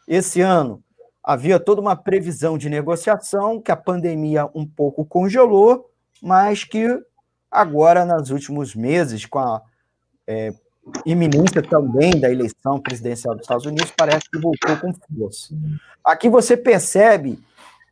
[0.07, 0.83] Esse ano
[1.23, 6.87] havia toda uma previsão de negociação que a pandemia um pouco congelou, mas que
[7.49, 9.61] agora, nos últimos meses, com a
[10.27, 10.53] é,
[11.05, 15.53] iminência também da eleição presidencial dos Estados Unidos, parece que voltou com força.
[16.03, 17.39] Aqui você percebe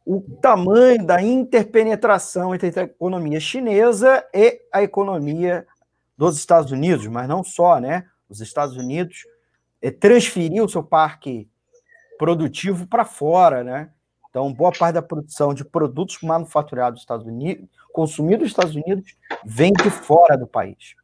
[0.05, 5.65] o tamanho da interpenetração entre a economia chinesa e a economia
[6.17, 8.05] dos Estados Unidos, mas não só, né?
[8.29, 9.25] Os Estados Unidos
[9.81, 11.49] é, transferiu o seu parque
[12.17, 13.89] produtivo para fora, né?
[14.29, 19.15] Então, boa parte da produção de produtos manufaturados dos Estados Unidos, consumidos nos Estados Unidos,
[19.45, 20.95] vem de fora do país.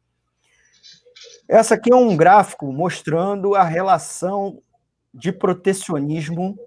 [1.48, 4.62] Essa aqui é um gráfico mostrando a relação
[5.12, 6.58] de protecionismo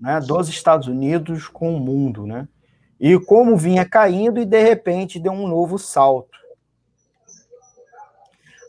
[0.00, 2.48] né, dos Estados Unidos com o mundo, né?
[2.98, 6.38] E como vinha caindo e de repente deu um novo salto.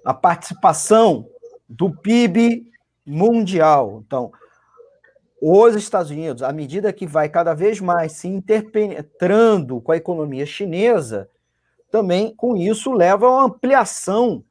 [0.05, 1.27] A participação
[1.67, 2.71] do PIB
[3.05, 4.03] mundial.
[4.05, 4.31] Então,
[5.41, 10.45] os Estados Unidos, à medida que vai cada vez mais se interpenetrando com a economia
[10.45, 11.29] chinesa,
[11.91, 14.43] também com isso leva a uma ampliação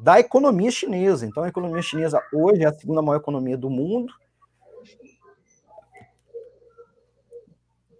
[0.00, 1.26] da economia chinesa.
[1.26, 4.12] Então, a economia chinesa hoje é a segunda maior economia do mundo.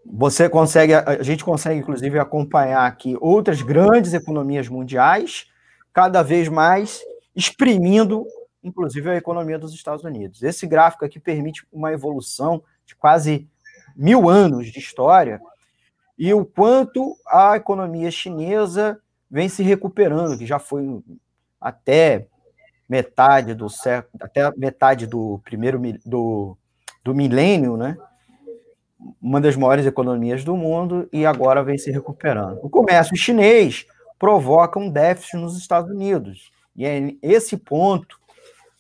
[0.04, 5.46] Você consegue, a gente consegue, inclusive, acompanhar aqui outras grandes economias mundiais,
[5.92, 7.00] cada vez mais
[7.36, 8.26] exprimindo,
[8.62, 10.42] inclusive, a economia dos Estados Unidos.
[10.42, 13.48] Esse gráfico aqui permite uma evolução de quase
[13.94, 15.40] mil anos de história
[16.18, 21.02] e o quanto a economia chinesa vem se recuperando, que já foi
[21.60, 22.26] até
[22.88, 26.56] metade do século, até metade do primeiro do,
[27.04, 27.96] do milênio, né?
[29.20, 32.58] Uma das maiores economias do mundo e agora vem se recuperando.
[32.62, 33.86] O comércio chinês
[34.18, 36.50] provoca um déficit nos Estados Unidos.
[36.76, 38.18] E é esse ponto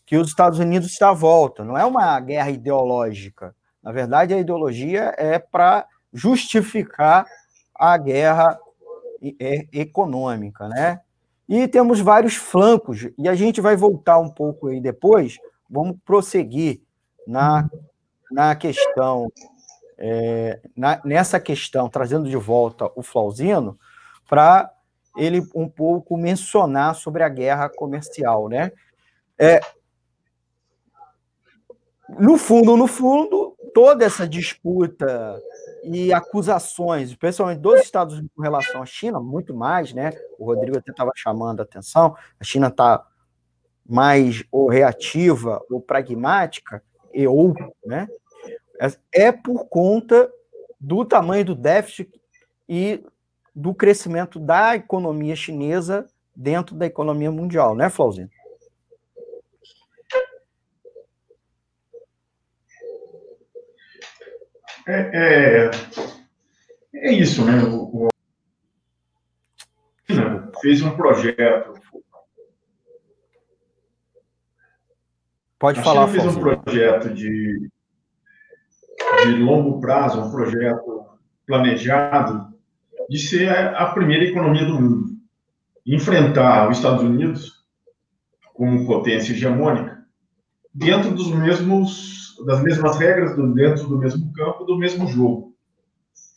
[0.04, 1.64] que os Estados Unidos está à volta.
[1.64, 3.54] Não é uma guerra ideológica.
[3.82, 7.24] Na verdade, a ideologia é para justificar
[7.74, 8.58] a guerra
[9.72, 11.00] econômica, né?
[11.50, 15.36] E temos vários flancos, e a gente vai voltar um pouco aí depois,
[15.68, 16.80] vamos prosseguir
[17.26, 17.68] na,
[18.30, 19.26] na questão,
[19.98, 23.76] é, na, nessa questão, trazendo de volta o Flauzino,
[24.28, 24.72] para
[25.16, 28.70] ele um pouco mencionar sobre a guerra comercial, né?
[29.36, 29.60] É,
[32.16, 35.40] no fundo, no fundo, toda essa disputa
[35.84, 40.12] e acusações, especialmente dos Estados Unidos com relação à China, muito mais, né?
[40.38, 43.04] O Rodrigo até estava chamando a atenção, a China está
[43.88, 47.54] mais ou reativa ou pragmática, e ou,
[47.84, 48.08] né?
[49.12, 50.30] É por conta
[50.78, 52.10] do tamanho do déficit
[52.68, 53.04] e
[53.54, 58.30] do crescimento da economia chinesa dentro da economia mundial, né, Flauzinho?
[64.92, 65.70] É, é,
[66.94, 67.62] é isso, né?
[67.62, 68.08] O, o,
[70.60, 71.80] fez um projeto.
[75.60, 77.70] Pode a falar, China fez um projeto de,
[79.22, 81.06] de longo prazo, um projeto
[81.46, 82.52] planejado
[83.08, 85.10] de ser a primeira economia do mundo.
[85.86, 87.64] enfrentar os Estados Unidos
[88.54, 90.04] como potência hegemônica
[90.74, 95.54] dentro dos mesmos das mesmas regras, dentro do mesmo campo, do mesmo jogo.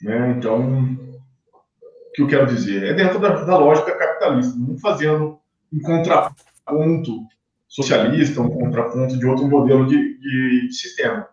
[0.02, 0.36] Né?
[0.38, 2.84] Então, o que eu quero dizer?
[2.84, 5.40] É dentro da, da lógica capitalista, não fazendo
[5.72, 7.26] um contraponto
[7.68, 11.28] socialista, um contraponto de outro modelo de, de, de sistema.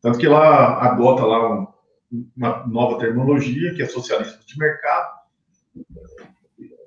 [0.00, 1.66] Tanto que lá adota lá um,
[2.36, 5.14] uma nova terminologia, que é socialismo de mercado.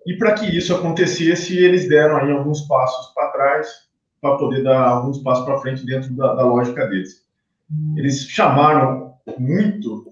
[0.05, 3.86] E para que isso acontecesse, eles deram aí alguns passos para trás,
[4.21, 7.25] para poder dar alguns passos para frente dentro da, da, lógica deles.
[7.95, 10.05] Eles chamaram muito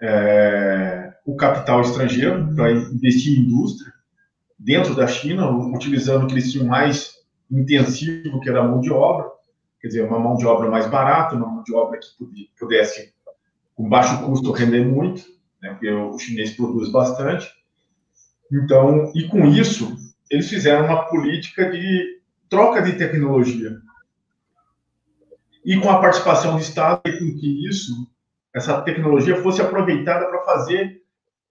[0.00, 3.92] é, o capital estrangeiro para investir em indústria
[4.58, 7.12] dentro da China, utilizando o que eles tinham mais
[7.50, 9.26] intensivo, que era a mão de obra,
[9.80, 13.12] quer dizer, uma mão de obra mais barata, uma mão de obra que pudesse,
[13.74, 15.22] com baixo custo, render muito,
[15.62, 17.48] né, porque o chinês produz bastante.
[18.52, 19.96] Então, e com isso,
[20.30, 22.17] eles fizeram uma política de
[22.48, 23.78] troca de tecnologia.
[25.64, 27.92] E com a participação do Estado, com que isso,
[28.54, 31.02] essa tecnologia fosse aproveitada para fazer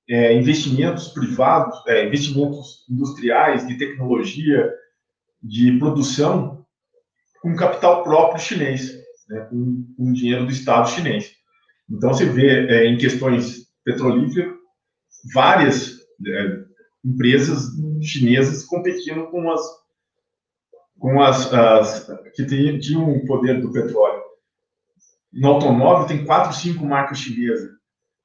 [0.10, 4.74] é, investimentos privados, é, investimentos industriais, de tecnologia,
[5.42, 6.66] de produção
[7.42, 8.94] com capital próprio chinês,
[9.30, 11.32] né, com, com dinheiro do Estado chinês.
[11.90, 14.56] Então, você vê é, em questões petrolíferas
[15.34, 16.64] várias é,
[17.04, 17.70] empresas
[18.02, 19.62] chinesas competindo com as,
[21.00, 24.22] com as, as que tinham o poder do petróleo.
[25.32, 27.70] No automóvel, tem quatro, cinco marcas chinesas.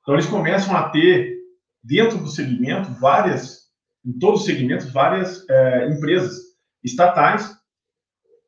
[0.00, 1.36] Então, eles começam a ter,
[1.82, 3.62] dentro do segmento, várias,
[4.04, 6.40] em todos os segmentos, várias é, empresas
[6.82, 7.54] estatais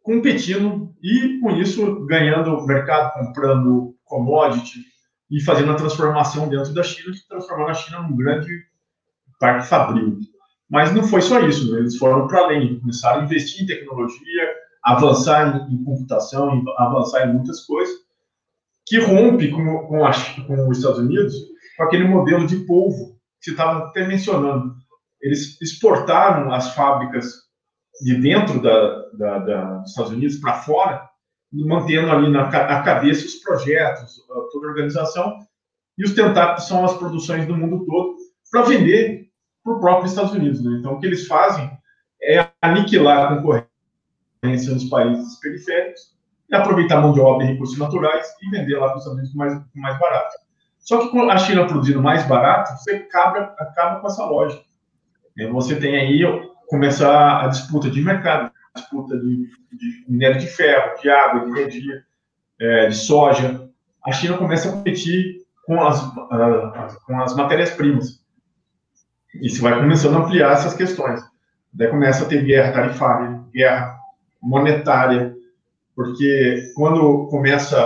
[0.03, 4.81] competindo e, com isso, ganhando mercado, comprando commodity
[5.31, 8.51] e fazendo a transformação dentro da China, transformando a China num grande
[9.41, 10.19] parque fabril.
[10.71, 15.69] Mas não foi só isso, eles foram para além, começaram a investir em tecnologia, avançar
[15.71, 17.95] em, computação, avançar em muitas coisas,
[18.87, 20.13] que rompe com, com, a,
[20.47, 21.35] com os Estados Unidos
[21.77, 24.75] com aquele modelo de polvo que você estava até mencionando.
[25.21, 27.33] Eles exportaram as fábricas
[28.03, 31.09] de dentro da, da, da dos Estados Unidos para fora,
[31.53, 34.17] mantendo ali na a cabeça os projetos,
[34.53, 35.39] toda a organização,
[35.97, 38.17] e os tentáculos são as produções do mundo todo
[38.51, 39.24] para vender
[39.65, 40.63] para o próprio Estados Unidos.
[40.63, 40.77] Né?
[40.79, 41.71] Então, o que eles fazem
[42.23, 46.15] é aniquilar a concorrência nos países periféricos
[46.51, 49.35] e aproveitar mão de obra e recursos naturais e vender lá para os Estados Unidos
[49.35, 50.37] mais, mais barato.
[50.79, 54.63] Só que com a China produzindo mais barato, você acaba, acaba com essa lógica.
[55.51, 56.21] Você tem aí
[56.69, 62.05] começar a disputa de mercado, disputa de, de minério de ferro, de água, de energia,
[62.61, 63.69] é, de soja.
[64.07, 66.01] A China começa a competir com as,
[67.07, 68.24] com as matérias-primas.
[69.41, 71.21] E se vai começando a ampliar essas questões.
[71.73, 73.99] Daí começa a ter guerra tarifária, guerra
[74.41, 75.35] monetária,
[75.95, 77.79] porque quando começa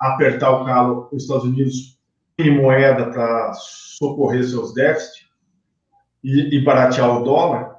[0.00, 1.98] a apertar o calo, os Estados Unidos
[2.36, 5.28] tem moeda para socorrer seus déficits
[6.22, 7.76] e, e baratear o dólar,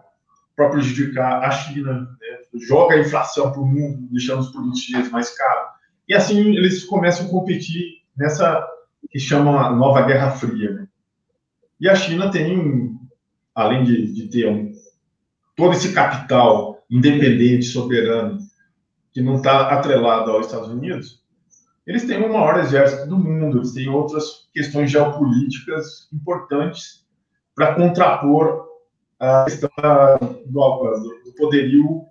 [0.55, 2.37] para prejudicar a China, né?
[2.67, 5.69] joga a inflação para o mundo, deixando os produtos chineses mais caros.
[6.07, 8.67] E assim eles começam a competir nessa
[9.09, 10.71] que chama nova Guerra Fria.
[10.71, 10.87] Né?
[11.79, 12.98] E a China tem,
[13.59, 14.71] além de, de ter um,
[15.53, 18.39] todo esse capital independente, soberano,
[19.11, 21.21] que não está atrelado aos Estados Unidos,
[21.85, 27.05] eles têm o maior exército do mundo, eles têm outras questões geopolíticas importantes
[27.53, 28.65] para contrapor
[29.19, 29.69] a questão
[30.45, 32.05] do, do poderio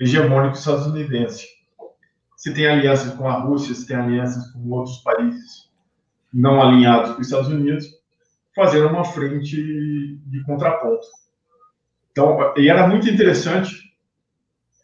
[0.00, 1.46] hegemônico estadunidense.
[2.38, 5.70] Se tem alianças com a Rússia, se tem alianças com outros países
[6.32, 8.01] não alinhados com os Estados Unidos,
[8.54, 9.56] fazendo uma frente
[10.26, 11.06] de contraponto.
[12.10, 13.94] Então, e era muito interessante,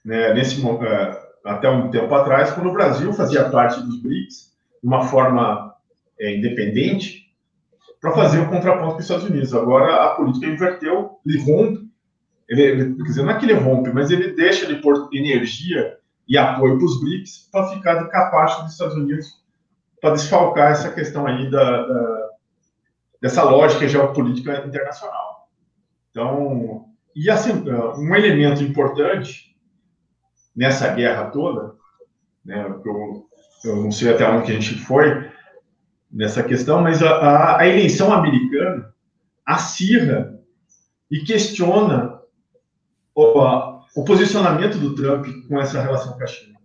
[0.04, 4.88] né, nesse é, até um tempo atrás, quando o Brasil fazia parte dos BRICS, de
[4.88, 5.74] uma forma
[6.18, 7.28] é, independente,
[8.00, 9.54] para fazer o contraponto com os Estados Unidos.
[9.54, 11.88] Agora a política inverteu, ele rompe,
[12.48, 15.98] ele, ele, quer dizer, não é que ele rompe, mas ele deixa de pôr energia
[16.26, 19.26] e apoio para os BRICS para ficar de capacho dos Estados Unidos
[20.00, 22.27] para desfalcar essa questão aí da, da,
[23.20, 25.48] dessa lógica geopolítica internacional.
[26.10, 27.64] Então, e assim,
[27.96, 29.56] um elemento importante
[30.54, 31.74] nessa guerra toda,
[32.44, 33.26] né, eu,
[33.64, 35.30] eu não sei até onde que a gente foi,
[36.10, 38.94] nessa questão, mas a, a, a eleição americana
[39.44, 40.38] acirra
[41.10, 42.20] e questiona
[43.14, 46.58] o, a, o, posicionamento do Trump com essa relação com a China.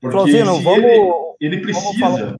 [0.00, 2.38] Porque Flauzino, vamos, ele, ele precisa.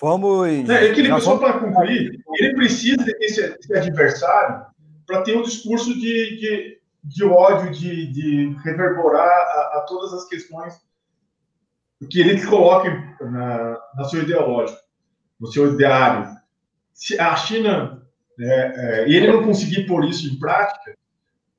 [0.00, 0.68] Vamos Vamos.
[0.68, 4.64] É, eu queria só para concluir, ele precisa desse, desse adversário
[5.06, 10.26] para ter um discurso de, de, de ódio, de, de reverberar a, a, todas as
[10.26, 10.80] questões
[12.08, 12.88] que ele coloque
[13.20, 14.80] na, na seu ideológico,
[15.38, 16.34] no seu ideário.
[16.94, 18.02] Se a China
[18.38, 20.96] é, é, e ele não conseguir pôr isso em prática,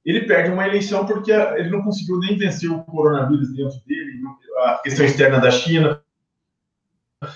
[0.03, 4.19] ele perde uma eleição porque ele não conseguiu nem vencer o coronavírus dentro dele,
[4.63, 6.01] a questão externa da China.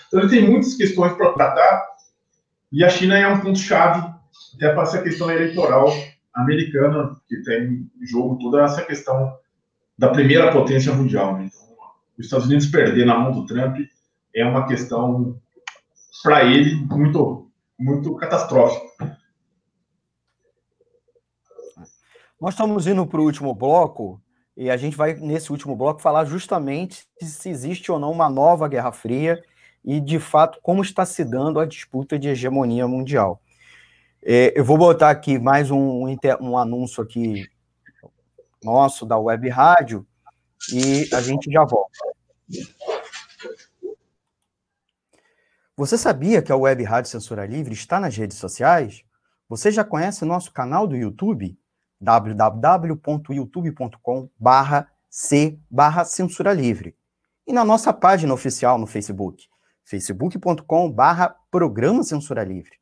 [0.07, 1.85] Então ele tem muitas questões para tratar
[2.71, 4.01] e a China é um ponto chave
[4.55, 5.87] até para essa questão eleitoral
[6.33, 9.37] americana que tem em jogo toda essa questão
[9.97, 11.37] da primeira potência mundial.
[11.37, 11.45] Né?
[11.45, 11.75] Então,
[12.17, 13.77] os Estados Unidos perder na mão do Trump
[14.35, 15.39] é uma questão
[16.23, 19.17] para ele muito muito catastrófica.
[22.39, 24.21] Nós estamos indo para o último bloco
[24.55, 28.67] e a gente vai, nesse último bloco, falar justamente se existe ou não uma nova
[28.67, 29.41] Guerra Fria
[29.85, 33.39] e, de fato, como está se dando a disputa de hegemonia mundial.
[34.23, 36.07] É, eu vou botar aqui mais um,
[36.41, 37.47] um anúncio aqui
[38.63, 40.07] nosso da Web Rádio
[40.73, 41.99] e a gente já volta.
[45.77, 49.03] Você sabia que a Web Rádio Censura Livre está nas redes sociais?
[49.47, 51.55] Você já conhece nosso canal do YouTube?
[52.01, 54.29] www.youtube.com
[55.09, 55.59] c
[56.05, 56.95] censura livre.
[57.47, 59.47] E na nossa página oficial no Facebook,
[59.85, 60.93] facebook.com
[61.49, 62.73] programa censura livre.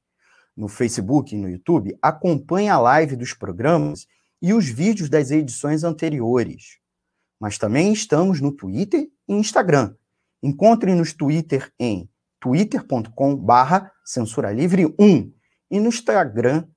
[0.56, 4.08] No Facebook e no YouTube, acompanhe a live dos programas
[4.42, 6.78] e os vídeos das edições anteriores.
[7.40, 9.96] Mas também estamos no Twitter e Instagram.
[10.42, 13.46] Encontre-nos Twitter em twitter.com
[14.06, 15.34] censura livre 1
[15.72, 16.68] e no Instagram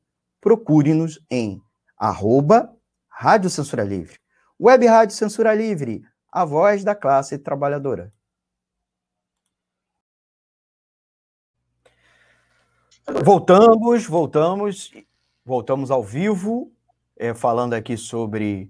[0.41, 1.61] procure-nos em
[1.99, 2.73] arroba
[3.09, 4.19] Rádio Censura Livre.
[4.61, 6.03] Web Rádio Censura Livre,
[6.33, 8.13] a voz da classe trabalhadora.
[13.09, 14.93] Voltamos, voltamos,
[15.45, 16.73] voltamos ao vivo,
[17.17, 18.69] é, falando aqui sobre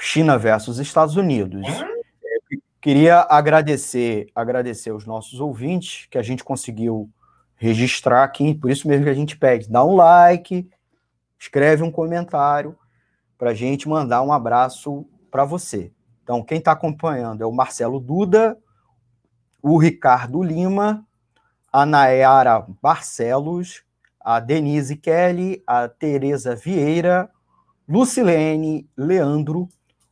[0.00, 1.66] China versus Estados Unidos.
[1.66, 7.10] É, queria agradecer, agradecer aos nossos ouvintes que a gente conseguiu
[7.56, 10.66] registrar aqui, por isso mesmo que a gente pede, dá um like,
[11.38, 12.74] escreve um comentário
[13.36, 15.92] para a gente mandar um abraço para você.
[16.22, 18.56] Então, quem está acompanhando é o Marcelo Duda,
[19.62, 21.06] o Ricardo Lima,
[21.72, 23.82] a Nayara Barcelos,
[24.20, 27.30] a Denise Kelly, a Tereza Vieira,
[27.88, 29.68] Lucilene Leandro,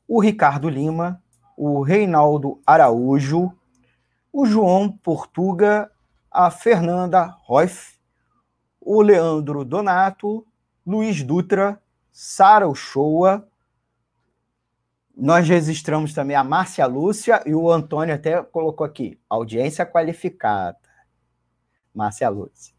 [0.08, 1.22] o Ricardo Lima,
[1.56, 3.52] o Reinaldo Araújo,
[4.32, 5.90] o João Portuga,
[6.30, 7.96] a Fernanda Roif,
[8.80, 10.46] o Leandro Donato,
[10.86, 11.80] Luiz Dutra,
[12.12, 13.48] Sara Uchoa.
[15.16, 20.85] Nós registramos também a Márcia Lúcia e o Antônio até colocou aqui, audiência qualificada.
[21.96, 22.74] Márcia Lúcia.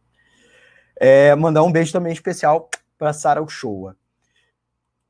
[0.95, 3.95] É, mandar um beijo também especial para Sara Uchoa.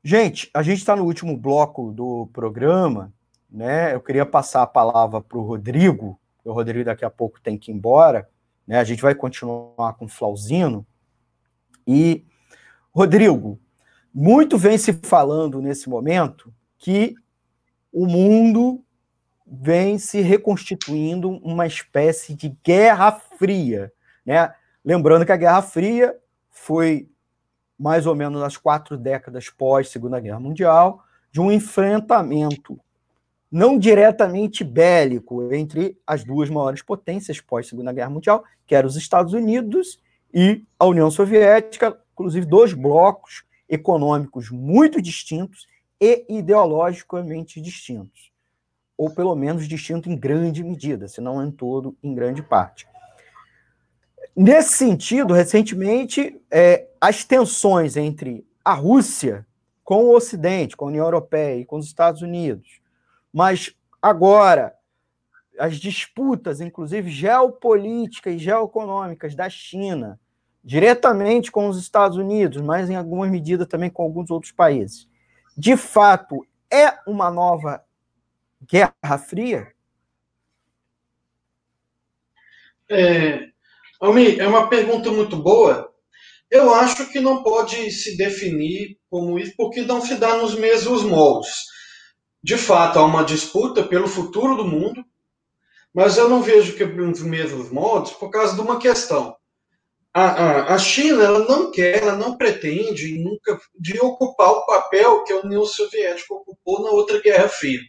[0.02, 3.12] Gente, a gente está no último bloco do programa,
[3.50, 3.94] né?
[3.94, 7.70] Eu queria passar a palavra para o Rodrigo, o Rodrigo daqui a pouco tem que
[7.70, 8.28] ir embora,
[8.66, 8.78] né?
[8.78, 10.86] A gente vai continuar com o Flauzino.
[11.86, 12.24] E
[12.94, 13.60] Rodrigo,
[14.12, 17.14] muito vem se falando nesse momento que
[17.92, 18.82] o mundo
[19.46, 23.92] vem se reconstituindo uma espécie de guerra fria,
[24.28, 24.52] né?
[24.84, 26.14] Lembrando que a Guerra Fria
[26.50, 27.08] foi
[27.78, 31.02] mais ou menos as quatro décadas pós Segunda Guerra Mundial
[31.32, 32.78] de um enfrentamento
[33.50, 38.96] não diretamente bélico entre as duas maiores potências pós Segunda Guerra Mundial, que eram os
[38.96, 39.98] Estados Unidos
[40.34, 45.66] e a União Soviética, inclusive dois blocos econômicos muito distintos
[45.98, 48.30] e ideologicamente distintos,
[48.94, 52.86] ou pelo menos distintos em grande medida, se não em todo, em grande parte.
[54.40, 59.44] Nesse sentido, recentemente, é, as tensões entre a Rússia
[59.82, 62.80] com o Ocidente, com a União Europeia e com os Estados Unidos,
[63.32, 64.72] mas agora
[65.58, 70.20] as disputas, inclusive geopolíticas e geoeconômicas da China
[70.62, 75.08] diretamente com os Estados Unidos, mas em alguma medida também com alguns outros países,
[75.56, 77.82] de fato é uma nova
[78.62, 79.72] Guerra Fria?
[82.88, 83.50] É,
[84.00, 85.92] Almi, é uma pergunta muito boa.
[86.50, 91.02] Eu acho que não pode se definir como isso, porque não se dá nos mesmos
[91.02, 91.54] moldes.
[92.42, 95.04] De fato, há uma disputa pelo futuro do mundo,
[95.92, 99.36] mas eu não vejo que nos mesmos moldes por causa de uma questão
[100.18, 105.22] a, a, a China ela não quer, ela não pretende nunca de ocupar o papel
[105.24, 107.80] que a União Soviética ocupou na outra Guerra Fria,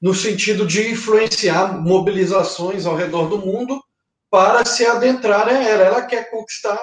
[0.00, 3.80] no sentido de influenciar mobilizações ao redor do mundo
[4.32, 5.84] para se adentrar a ela.
[5.84, 6.80] Ela quer conquistar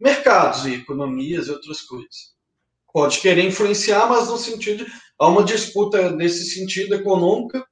[0.00, 2.32] mercados e economias e outras coisas.
[2.90, 4.86] Pode querer influenciar, mas no sentido.
[5.20, 7.62] Há uma disputa nesse sentido econômica,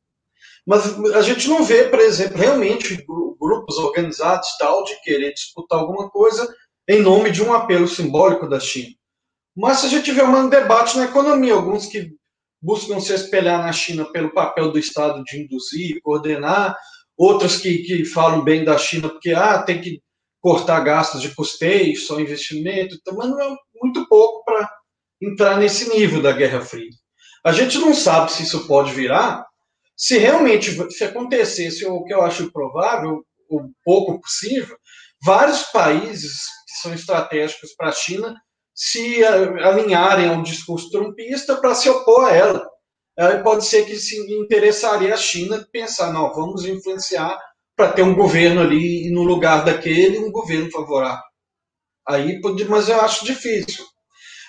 [0.67, 3.03] mas a gente não vê, por exemplo, realmente
[3.41, 6.53] grupos organizados tal de querer disputar alguma coisa
[6.89, 8.95] em nome de um apelo simbólico da China.
[9.57, 12.13] Mas se a gente vê um debate na economia, alguns que
[12.61, 16.77] buscam se espelhar na China pelo papel do Estado de induzir, coordenar,
[17.17, 20.01] outros que, que falam bem da China porque ah, tem que
[20.41, 24.71] cortar gastos de custeio, só investimento, então, mas não é muito pouco para
[25.21, 26.91] entrar nesse nível da Guerra Fria.
[27.45, 29.45] A gente não sabe se isso pode virar,
[29.97, 34.77] se realmente se acontecesse o que eu acho provável, o pouco possível,
[35.25, 38.35] vários países que são estratégicos para a China
[38.75, 42.69] se alinharem ao discurso trumpista para se opor a ela.
[43.19, 47.39] Aí pode ser que se interessaria a China pensar, não, vamos influenciar
[47.75, 51.25] para ter um governo ali no lugar daquele, um governo favorável.
[52.07, 53.85] Aí, mas eu acho difícil.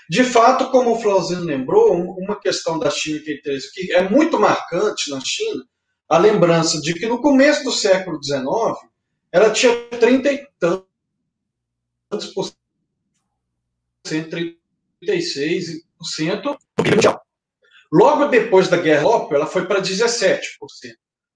[0.09, 4.39] De fato, como o Flauzino lembrou, uma questão da China que é que é muito
[4.39, 5.65] marcante na China,
[6.07, 8.45] a lembrança de que no começo do século XIX,
[9.31, 10.87] ela tinha 30 e tantos
[12.33, 12.49] por
[14.05, 14.37] cento,
[15.03, 17.26] 36% mundial.
[17.91, 20.41] Logo depois da Guerra Ópio, ela foi para 17%.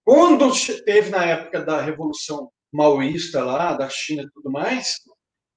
[0.04, 0.52] Quando
[0.84, 4.96] teve na época da Revolução Maoísta lá, da China e tudo mais,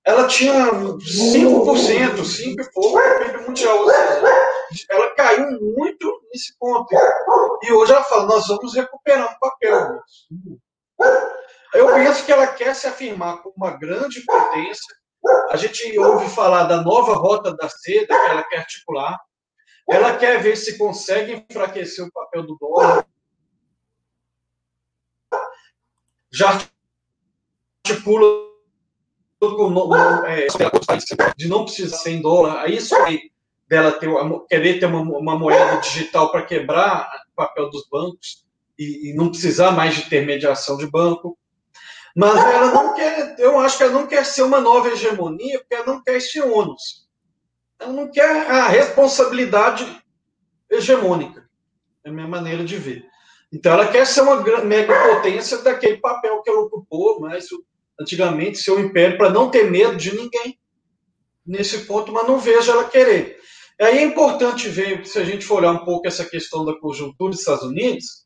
[0.04, 3.86] ela tinha 5%, 5 e pouco do PIB mundial.
[4.90, 6.94] ela caiu muito nesse ponto.
[7.62, 9.98] E hoje ela fala, nós vamos recuperar um papel.
[11.72, 14.94] Eu penso que ela quer se afirmar como uma grande potência.
[15.50, 19.18] A gente ouve falar da nova rota da seda que ela quer articular.
[19.88, 23.06] Ela quer ver se consegue enfraquecer o papel do dólar.
[26.32, 26.58] Já
[27.84, 28.44] articula
[30.26, 30.46] é,
[31.36, 33.30] de não precisar em dólar, aí isso aí
[33.68, 34.08] dela ter,
[34.48, 38.44] querer ter uma, uma moeda digital para quebrar o papel dos bancos
[38.78, 41.38] e, e, não precisar mais de intermediação de banco.
[42.16, 45.74] Mas ela não quer, eu acho que ela não quer ser uma nova hegemonia, porque
[45.74, 47.03] ela não quer esse ônus.
[47.84, 49.86] Ela não quer a responsabilidade
[50.70, 51.46] hegemônica.
[52.02, 53.06] É a minha maneira de ver.
[53.52, 57.46] Então ela quer ser uma mega potência daquele papel que ela ocupou, mas
[58.00, 60.58] antigamente, seu império, para não ter medo de ninguém
[61.46, 63.38] nesse ponto, mas não vejo ela querer.
[63.78, 67.30] Aí é importante ver, se a gente for olhar um pouco essa questão da conjuntura
[67.30, 68.24] dos Estados Unidos,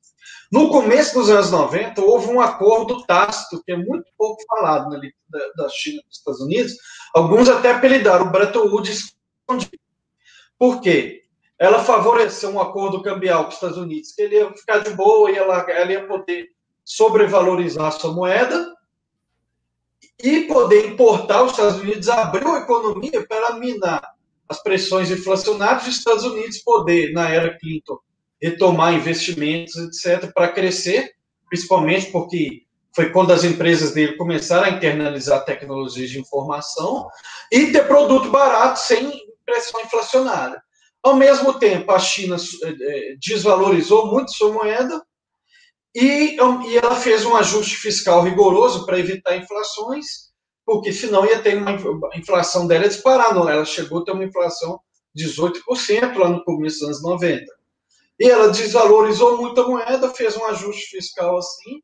[0.52, 4.98] no começo dos anos 90, houve um acordo tácito, que é muito pouco falado na,
[5.28, 6.74] da, da China e dos Estados Unidos,
[7.14, 9.17] alguns até apelidaram o Bretton Woods.
[10.58, 11.22] Por quê?
[11.58, 15.30] Ela favoreceu um acordo cambial com os Estados Unidos, que ele ia ficar de boa
[15.30, 16.48] e ela, ela ia poder
[16.84, 18.78] sobrevalorizar a sua moeda,
[20.22, 24.02] e poder importar, os Estados Unidos abriu a economia para minar
[24.48, 27.98] as pressões inflacionárias e os Estados Unidos poder, na era Clinton,
[28.40, 31.12] retomar investimentos, etc., para crescer,
[31.48, 32.62] principalmente porque
[32.94, 37.08] foi quando as empresas dele começaram a internalizar tecnologias de informação
[37.52, 40.62] e ter produto barato sem pressão inflacionária.
[41.02, 45.02] Ao mesmo tempo, a China eh, eh, desvalorizou muito sua moeda
[45.94, 50.28] e, e ela fez um ajuste fiscal rigoroso para evitar inflações,
[50.66, 51.72] porque senão ia ter uma
[52.14, 53.34] inflação dela disparar.
[53.34, 54.78] Não, ela chegou a ter uma inflação
[55.14, 57.44] de 18% lá no começo dos anos 90.
[58.20, 61.80] E ela desvalorizou muito a moeda, fez um ajuste fiscal assim,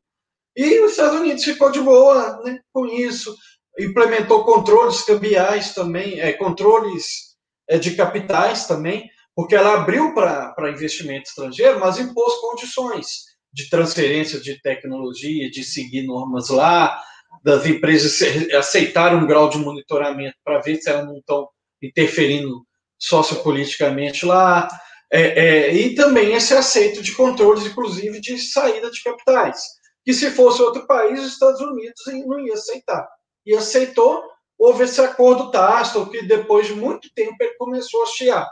[0.55, 3.35] e os Estados Unidos ficou de boa né, com isso.
[3.79, 7.34] Implementou controles cambiais também, é, controles
[7.69, 14.39] é, de capitais também, porque ela abriu para investimento estrangeiro, mas impôs condições de transferência
[14.39, 17.01] de tecnologia, de seguir normas lá,
[17.43, 18.19] das empresas
[18.53, 21.47] aceitarem um grau de monitoramento para ver se elas não estão
[21.81, 22.65] interferindo
[22.97, 24.67] sociopoliticamente lá,
[25.11, 29.61] é, é, e também esse aceito de controles, inclusive, de saída de capitais,
[30.03, 33.07] que se fosse outro país, os Estados Unidos não ia aceitar.
[33.45, 34.21] E aceitou,
[34.57, 38.49] houve esse acordo tácito, que depois de muito tempo ele começou a chiar.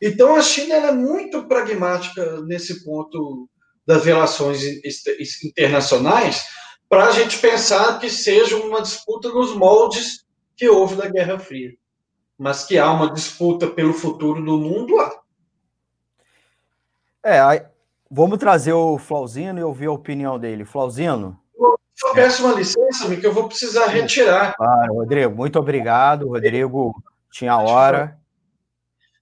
[0.00, 3.48] Então, a China é muito pragmática nesse ponto
[3.86, 4.62] das relações
[5.44, 6.44] internacionais
[6.88, 10.24] para a gente pensar que seja uma disputa nos moldes
[10.56, 11.72] que houve da Guerra Fria.
[12.38, 15.12] Mas que há uma disputa pelo futuro do mundo lá.
[17.24, 17.66] É,
[18.10, 20.64] vamos trazer o Flauzino e ouvir a opinião dele.
[20.64, 21.38] Flauzino?
[22.02, 24.54] Eu peço uma licença, que eu vou precisar retirar.
[24.56, 26.28] Claro, Rodrigo, muito obrigado.
[26.28, 26.94] Rodrigo
[27.30, 28.20] tinha hora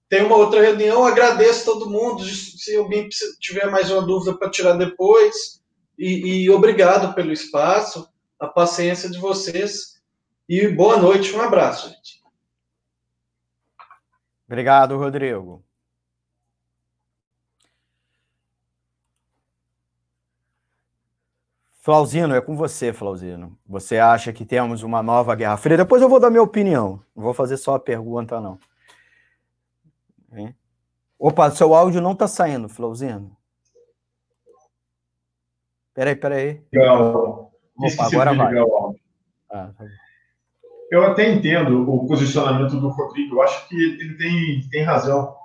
[0.09, 2.25] tem uma outra reunião, agradeço todo mundo.
[2.25, 3.07] Se alguém
[3.39, 5.61] tiver mais uma dúvida para tirar depois.
[5.97, 8.09] E, e, obrigado pelo espaço.
[8.39, 9.99] a paciência de vocês
[10.47, 12.23] e boa noite, um abraço, gente.
[14.47, 15.63] Obrigado, Rodrigo.
[21.89, 23.57] Flauzino, é com você, Flauzino.
[23.65, 25.75] Você acha que temos uma nova Guerra Fria?
[25.75, 27.01] Depois eu vou dar minha opinião.
[27.15, 28.59] Não vou fazer só a pergunta, não.
[30.31, 30.55] Hein?
[31.17, 33.35] Opa, seu áudio não está saindo, Flauzino.
[35.95, 36.61] Peraí, peraí.
[36.71, 37.51] Legal.
[37.75, 38.53] Opa, agora vai.
[39.49, 39.85] Ah, tá
[40.91, 43.37] eu até entendo o posicionamento do Rodrigo.
[43.37, 45.35] Eu acho que ele tem, tem razão.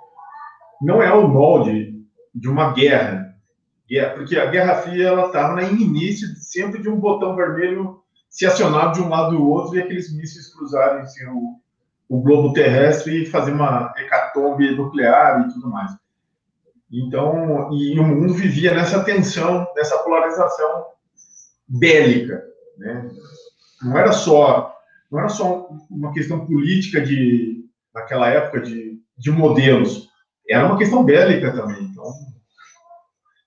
[0.79, 3.24] Não é o molde de uma guerra
[4.09, 8.91] porque a Guerra Fria ela estava na iminência sempre de um botão vermelho se acionar
[8.91, 11.59] de um lado do outro e aqueles mísseis cruzarem assim, o,
[12.09, 15.91] o globo terrestre e fazer uma hecatombe nuclear e tudo mais.
[16.91, 20.85] Então, e o mundo vivia nessa tensão, nessa polarização
[21.67, 22.43] bélica,
[22.77, 23.09] né?
[23.81, 24.73] Não era só
[25.11, 27.63] não era só uma questão política de
[27.93, 30.09] naquela época de, de modelos,
[30.49, 31.83] era uma questão bélica também.
[31.83, 32.05] Então,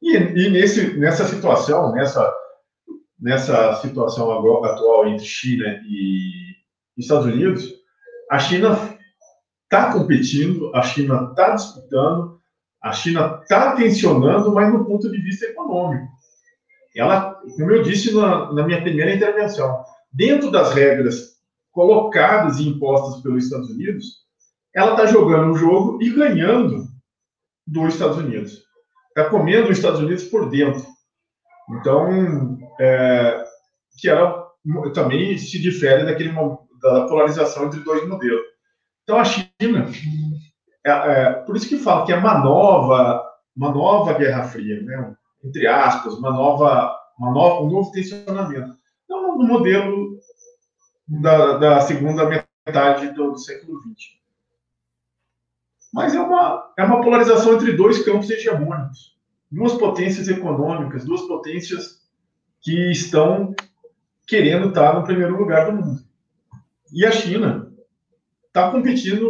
[0.03, 2.33] e, e nesse, nessa situação, nessa,
[3.21, 6.55] nessa situação agora, atual entre China e
[6.97, 7.75] Estados Unidos,
[8.31, 8.79] a China
[9.65, 12.39] está competindo, a China está disputando,
[12.83, 16.07] a China está tensionando, mas no ponto de vista econômico.
[16.97, 21.37] Ela, como eu disse na, na minha primeira intervenção, dentro das regras
[21.73, 24.27] colocadas e impostas pelos Estados Unidos,
[24.75, 26.87] ela está jogando o jogo e ganhando
[27.67, 28.68] dos Estados Unidos
[29.19, 30.87] está comendo os Estados Unidos por dentro.
[31.71, 33.45] Então, é,
[33.99, 34.49] que ela
[34.95, 36.33] também se difere daquele
[36.81, 38.47] da polarização entre dois modelos.
[39.03, 39.87] Então, a China,
[40.87, 43.25] é, é, por isso que falo que é uma nova,
[43.57, 45.15] uma nova Guerra Fria, né?
[45.45, 48.75] entre aspas, uma nova, uma nova, um novo tensionamento.
[49.09, 50.19] Não no modelo
[51.07, 54.18] da, da segunda metade do, do século XX.
[55.99, 59.19] Mas é uma, é uma polarização entre dois campos hegemônicos.
[59.51, 61.99] Duas potências econômicas, duas potências
[62.61, 63.53] que estão
[64.25, 66.01] querendo estar no primeiro lugar do mundo.
[66.93, 67.73] E a China
[68.47, 69.29] está competindo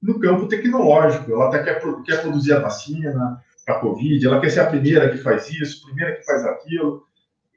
[0.00, 1.32] no campo tecnológico.
[1.32, 5.10] Ela tá, quer, quer produzir a vacina para a Covid, ela quer ser a primeira
[5.10, 7.02] que faz isso, a primeira que faz aquilo.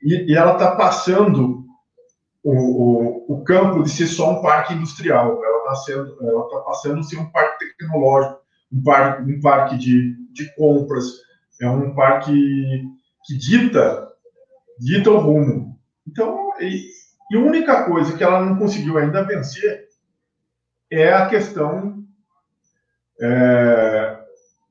[0.02, 1.66] E, e ela está passando
[2.44, 5.40] o, o, o, campo de ser só um parque industrial.
[5.44, 8.40] Ela está sendo, ela está passando a ser um parque tecnológico,
[8.72, 11.06] um parque, um parque de, de compras,
[11.62, 12.34] é um parque
[13.26, 14.10] que dita,
[14.80, 15.80] dita o rumo.
[16.08, 16.88] Então, e,
[17.32, 19.88] e a única coisa que ela não conseguiu ainda vencer
[20.90, 22.04] é a questão
[23.22, 24.20] é,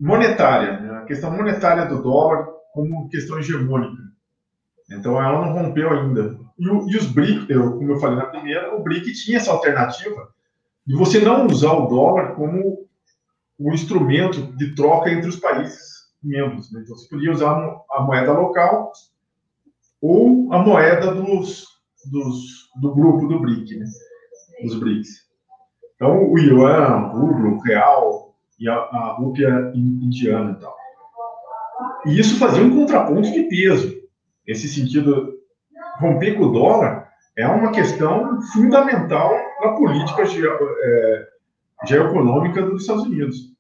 [0.00, 0.98] monetária, né?
[0.98, 4.02] a questão monetária do dólar como questão hegemônica.
[4.90, 6.38] Então, ela não rompeu ainda.
[6.58, 10.32] E, e os BRIC, eu, como eu falei na primeira, o BRIC tinha essa alternativa
[10.88, 12.88] de você não usar o dólar como
[13.60, 16.72] um instrumento de troca entre os países membros.
[16.72, 16.80] Né?
[16.82, 17.52] Então, você podia usar
[17.90, 18.90] a moeda local
[20.00, 21.66] ou a moeda dos,
[22.10, 23.84] dos, do grupo do BRIC, né?
[24.62, 25.28] dos BRICS.
[25.94, 30.74] Então, o yuan, o rublo, o real e a, a rúpia indiana e tal.
[32.06, 33.94] E isso fazia um contraponto de peso.
[34.46, 35.34] Nesse sentido,
[35.98, 37.07] romper com o dólar
[37.38, 39.32] é uma questão fundamental
[39.62, 41.28] na política ge, é,
[41.86, 43.56] geoeconômica dos Estados Unidos.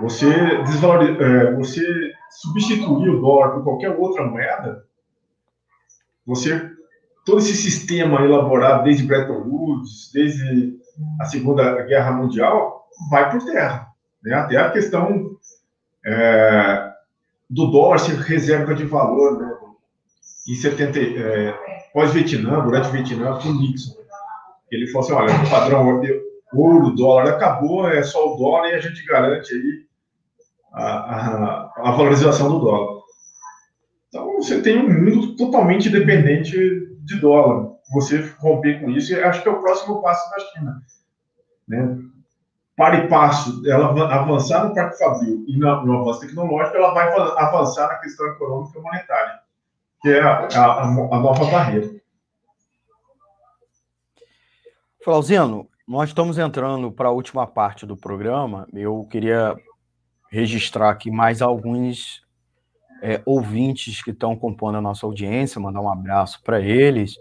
[0.00, 4.84] Você, é, você substituir o dólar por qualquer outra moeda,
[6.26, 6.68] você
[7.24, 10.76] todo esse sistema elaborado desde Bretton Woods, desde
[11.20, 13.86] a Segunda Guerra Mundial, vai por terra.
[14.22, 14.34] Né?
[14.34, 15.36] Até a questão
[16.04, 16.92] é,
[17.48, 19.67] do dólar ser reserva de valor, né?
[20.48, 21.52] Em 70, é,
[21.92, 23.98] pós-Vietnã, durante o Vietnã, com Nixon.
[24.70, 26.00] Ele falou assim, olha, o padrão
[26.52, 29.86] ouro, dólar acabou, é só o dólar e a gente garante aí
[30.72, 32.98] a, a, a valorização do dólar.
[34.08, 36.56] Então, você tem um mundo totalmente dependente
[37.04, 37.72] de dólar.
[37.92, 40.82] Você romper com isso, acho que é o próximo passo da China.
[41.66, 41.98] Né?
[42.76, 47.12] Para e passo, ela avançar no Parque Fabril e no, no avanço tecnológico, ela vai
[47.38, 49.40] avançar na questão econômica e monetária,
[50.00, 51.98] que é a, a, a nova barreira.
[55.02, 58.68] Flauzino, nós estamos entrando para a última parte do programa.
[58.74, 59.56] Eu queria
[60.30, 62.22] registrar aqui mais alguns
[63.02, 67.14] é, ouvintes que estão compondo a nossa audiência, mandar um abraço para eles.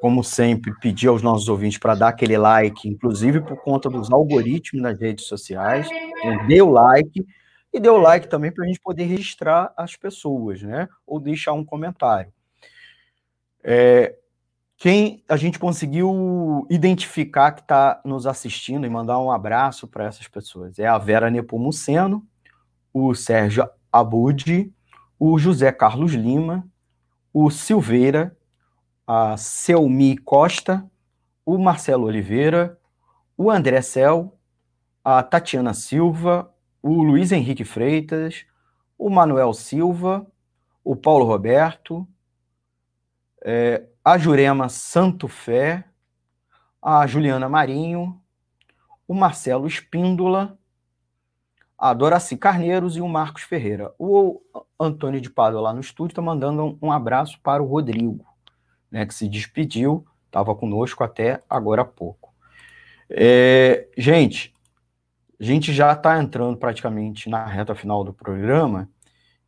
[0.00, 4.82] Como sempre, pedir aos nossos ouvintes para dar aquele like, inclusive por conta dos algoritmos
[4.82, 5.88] nas redes sociais.
[5.90, 7.24] Então, dê o like
[7.72, 10.88] e dê o like também para a gente poder registrar as pessoas, né?
[11.06, 12.32] Ou deixar um comentário.
[13.64, 14.16] É,
[14.76, 20.28] Quem a gente conseguiu identificar que está nos assistindo e mandar um abraço para essas
[20.28, 22.26] pessoas é a Vera Nepomuceno,
[22.92, 24.72] o Sérgio Abud,
[25.18, 26.68] o José Carlos Lima,
[27.32, 28.36] o Silveira,
[29.06, 30.84] a Selmi Costa,
[31.46, 32.78] o Marcelo Oliveira,
[33.36, 34.36] o André Cel,
[35.04, 36.51] a Tatiana Silva,
[36.82, 38.44] o Luiz Henrique Freitas,
[38.98, 40.26] o Manuel Silva,
[40.84, 42.06] o Paulo Roberto,
[43.44, 45.84] é, a Jurema Santo Fé,
[46.80, 48.20] a Juliana Marinho,
[49.06, 50.58] o Marcelo Espíndola,
[51.78, 53.92] a Doraci Carneiros e o Marcos Ferreira.
[53.98, 54.40] O
[54.78, 58.24] Antônio de Pádua lá no estúdio está mandando um abraço para o Rodrigo,
[58.90, 62.32] né, que se despediu, estava conosco até agora há pouco.
[63.08, 64.54] É, gente,
[65.42, 68.88] a gente já está entrando praticamente na reta final do programa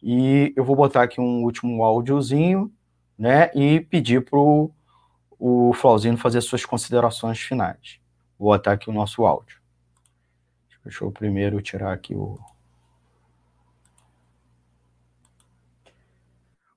[0.03, 2.69] e eu vou botar aqui um último áudiozinho
[3.17, 8.01] né, e pedir para o Flauzino fazer suas considerações finais.
[8.37, 9.61] Vou botar aqui o nosso áudio.
[10.83, 12.41] Deixa eu primeiro tirar aqui o.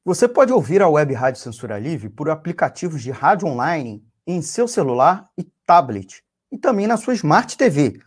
[0.05, 4.67] Você pode ouvir a Web Rádio Censura Livre por aplicativos de rádio online em seu
[4.67, 7.99] celular e tablet, e também na sua Smart TV.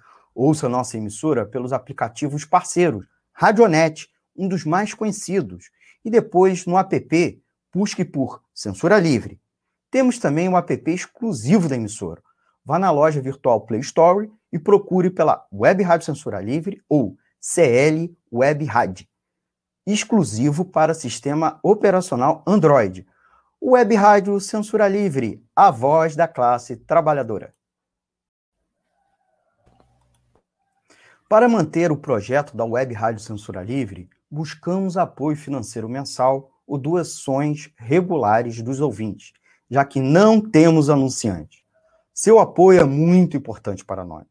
[0.42, 5.70] Ouça nossa emissora pelos aplicativos parceiros, Radionet, um dos mais conhecidos,
[6.02, 9.38] e depois no app busque por Censura Livre.
[9.90, 12.22] Temos também um app exclusivo da emissora.
[12.64, 18.10] Vá na loja virtual Play Store e procure pela Web Rádio Censura Livre ou CL
[18.32, 19.06] Web Rádio,
[19.86, 23.06] exclusivo para sistema operacional Android.
[23.62, 27.52] Web Rádio Censura Livre, a voz da classe trabalhadora.
[31.30, 37.70] Para manter o projeto da Web Rádio Censura Livre, buscamos apoio financeiro mensal ou doações
[37.76, 39.32] regulares dos ouvintes,
[39.70, 41.64] já que não temos anunciante.
[42.12, 44.26] Seu apoio é muito importante para nós.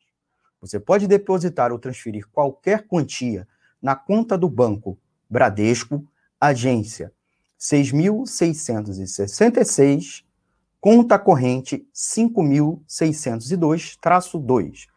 [0.60, 3.48] Você pode depositar ou transferir qualquer quantia
[3.82, 6.06] na conta do banco Bradesco,
[6.38, 7.14] agência
[7.58, 10.26] 6.666,
[10.82, 14.90] conta corrente 5.602-2.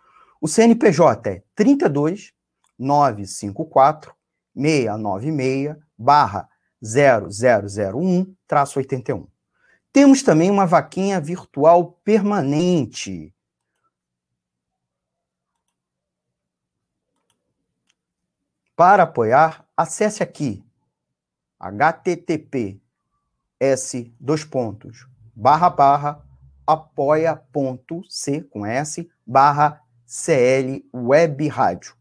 [0.45, 2.33] O CNPJ é 32
[2.77, 4.13] 954
[4.57, 6.49] 696 barra
[6.83, 9.29] 0001-81.
[9.93, 13.33] Temos também uma vaquinha virtual permanente.
[18.75, 20.61] Para apoiar, acesse aqui
[21.61, 22.83] http
[23.61, 26.27] s dois pontos barra barra
[26.67, 29.81] apoia.c com s barra
[30.15, 31.95] cl web rádio.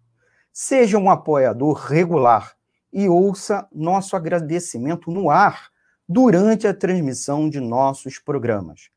[0.51, 2.57] Seja um apoiador regular
[2.91, 5.69] e ouça nosso agradecimento no ar
[6.05, 8.89] durante a transmissão de nossos programas.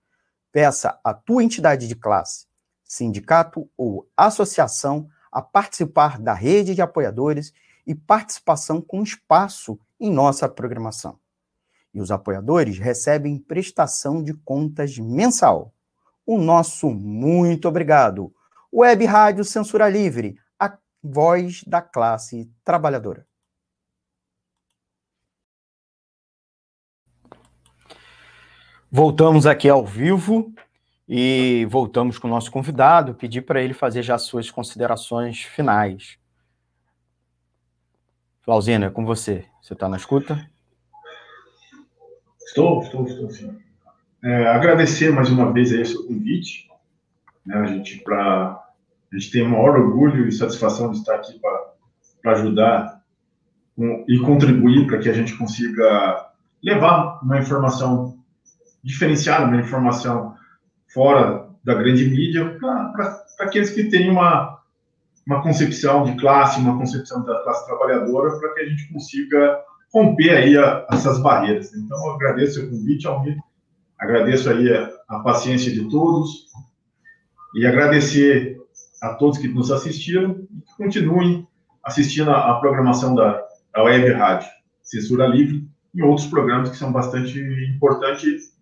[0.51, 2.49] Peça à tua entidade de classe,
[2.83, 7.55] sindicato ou associação a participar da rede de apoiadores
[7.87, 11.21] e participação com espaço em nossa programação.
[11.95, 15.73] E os apoiadores recebem prestação de contas mensal.
[16.27, 18.35] O nosso muito obrigado.
[18.77, 23.25] Web Rádio Censura Livre, a voz da classe trabalhadora.
[28.91, 30.53] Voltamos aqui ao vivo
[31.09, 36.19] e voltamos com o nosso convidado, pedir para ele fazer já suas considerações finais.
[38.43, 39.47] Flauzino, é com você.
[39.63, 40.51] Você está na escuta?
[42.45, 43.57] Estou, estou, estou sim.
[44.21, 46.69] É, agradecer mais uma vez aí o seu convite.
[47.47, 48.64] Né, a gente pra,
[49.15, 53.01] a gente tem o maior orgulho e satisfação de estar aqui para ajudar
[53.77, 56.31] com, e contribuir para que a gente consiga
[56.63, 58.19] levar uma informação
[58.83, 60.35] diferenciar uma informação
[60.93, 64.59] fora da grande mídia para aqueles que têm uma,
[65.27, 69.59] uma concepção de classe, uma concepção da classe trabalhadora, para que a gente consiga
[69.93, 71.73] romper aí a, essas barreiras.
[71.73, 73.39] Então, eu agradeço o convite, Almir,
[73.99, 76.47] agradeço aí a, a paciência de todos
[77.55, 78.64] e agradecer
[79.05, 81.47] a todos que nos assistiram e que continuem
[81.85, 83.43] assistindo a, programação da,
[83.75, 84.49] da Web Rádio
[84.83, 87.39] Censura Livre e outros programas que são bastante
[87.75, 88.55] importantes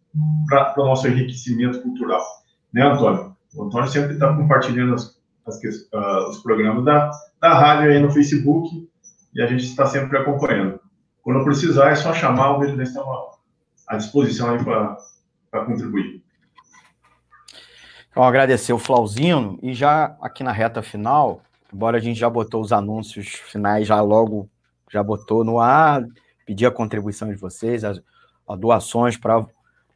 [0.49, 2.21] para o nosso enriquecimento cultural.
[2.73, 3.37] Né, Antônio?
[3.55, 5.17] O Antônio sempre está compartilhando as,
[5.47, 8.89] as, uh, os programas da, da rádio aí no Facebook
[9.35, 10.81] e a gente está sempre acompanhando.
[11.23, 13.39] Quando precisar, é só chamar, o Vejo estamos
[13.87, 16.22] à disposição aí para contribuir.
[18.13, 21.41] Então, agradecer o Flauzino e já aqui na reta final,
[21.73, 24.49] embora a gente já botou os anúncios finais, já logo
[24.91, 26.05] já botou no ar,
[26.45, 28.03] pedir a contribuição de vocês, as,
[28.47, 29.47] as doações para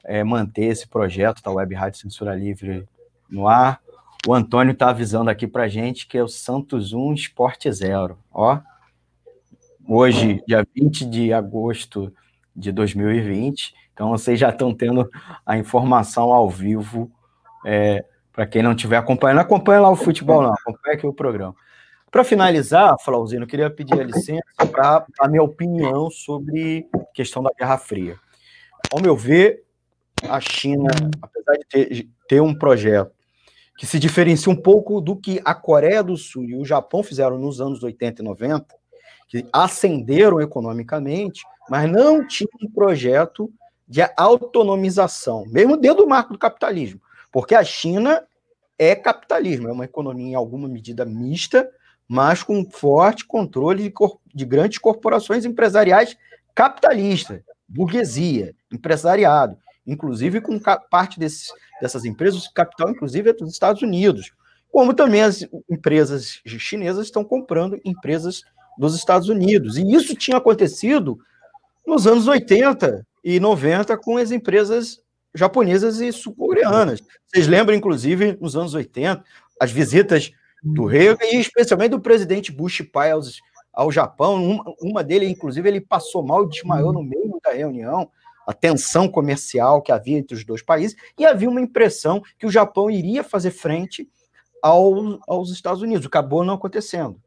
[0.02, 2.88] é, manter esse projeto da Web Rádio Censura Livre
[3.28, 3.82] no ar.
[4.26, 8.16] O Antônio está avisando aqui para gente que é o Santos 1 Esporte Zero.
[8.32, 8.58] Ó,
[9.86, 12.10] hoje, dia 20 de agosto
[12.56, 13.74] de 2020.
[13.92, 15.06] Então, vocês já estão tendo
[15.44, 17.12] a informação ao vivo.
[17.68, 21.52] É, para quem não estiver acompanhando, acompanha lá o futebol, não, acompanha aqui o programa.
[22.12, 27.42] Para finalizar, Flauzino, eu queria pedir a licença para a minha opinião sobre a questão
[27.42, 28.16] da Guerra Fria.
[28.92, 29.64] Ao meu ver,
[30.22, 30.88] a China,
[31.20, 33.10] apesar de ter, ter um projeto
[33.76, 37.36] que se diferencia um pouco do que a Coreia do Sul e o Japão fizeram
[37.36, 38.66] nos anos 80 e 90,
[39.28, 43.52] que ascenderam economicamente, mas não tinha um projeto
[43.88, 47.00] de autonomização, mesmo dentro do marco do capitalismo,
[47.33, 48.22] porque a China
[48.79, 51.70] é capitalismo, é uma economia em alguma medida mista,
[52.09, 53.95] mas com forte controle de,
[54.35, 56.16] de grandes corporações empresariais
[56.55, 59.57] capitalistas, burguesia, empresariado,
[59.87, 64.33] inclusive com parte desses, dessas empresas, o capital, inclusive, é dos Estados Unidos,
[64.70, 68.43] como também as empresas chinesas estão comprando empresas
[68.79, 69.77] dos Estados Unidos.
[69.77, 71.18] E isso tinha acontecido
[71.87, 75.01] nos anos 80 e 90 com as empresas
[75.37, 77.03] japonesas e sul-coreanas.
[77.26, 79.22] Vocês lembram, inclusive, nos anos 80,
[79.61, 80.32] as visitas
[80.62, 83.41] do Reagan e especialmente do presidente Bush pai aos,
[83.72, 84.43] ao Japão.
[84.43, 88.11] Uma, uma dele, inclusive, ele passou mal e desmaiou no meio da reunião.
[88.47, 92.51] A tensão comercial que havia entre os dois países, e havia uma impressão que o
[92.51, 94.09] Japão iria fazer frente
[94.62, 96.07] ao, aos Estados Unidos.
[96.07, 97.20] Acabou não acontecendo,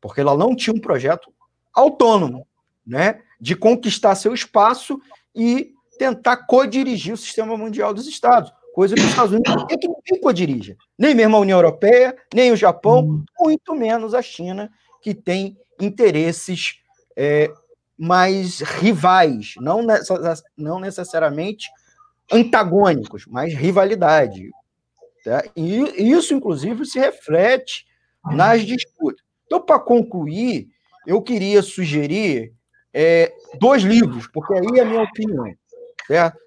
[0.00, 1.30] porque ela não tinha um projeto
[1.74, 2.46] autônomo,
[2.86, 4.98] né, de conquistar seu espaço
[5.34, 9.76] e tentar co-dirigir o sistema mundial dos Estados coisa que os Estados Unidos não que
[9.76, 10.76] ninguém codirija.
[10.98, 13.24] Nem mesmo a União Europeia, nem o Japão, hum.
[13.38, 14.72] muito menos a China,
[15.02, 16.78] que tem interesses
[17.16, 17.52] é,
[17.98, 19.86] mais rivais, não,
[20.56, 21.68] não necessariamente
[22.32, 24.50] antagônicos, mas rivalidade.
[25.22, 25.44] Tá?
[25.54, 27.86] E isso, inclusive, se reflete
[28.24, 29.22] nas disputas.
[29.44, 30.68] Então, para concluir,
[31.06, 32.54] eu queria sugerir
[32.94, 35.52] é, dois livros, porque aí é a minha opinião.
[36.06, 36.38] Certo?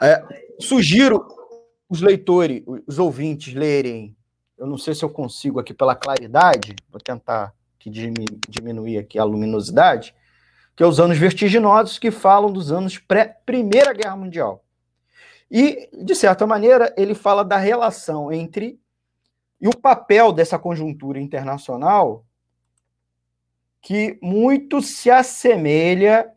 [0.00, 0.22] É,
[0.60, 1.26] sugiro
[1.88, 4.16] os leitores, os ouvintes lerem,
[4.56, 9.24] eu não sei se eu consigo aqui pela claridade, vou tentar que diminuir aqui a
[9.24, 10.14] luminosidade,
[10.76, 14.64] que é os anos vertiginosos que falam dos anos pré-Primeira Guerra Mundial.
[15.50, 18.78] E, de certa maneira, ele fala da relação entre
[19.60, 22.24] e o papel dessa conjuntura internacional
[23.80, 26.30] que muito se assemelha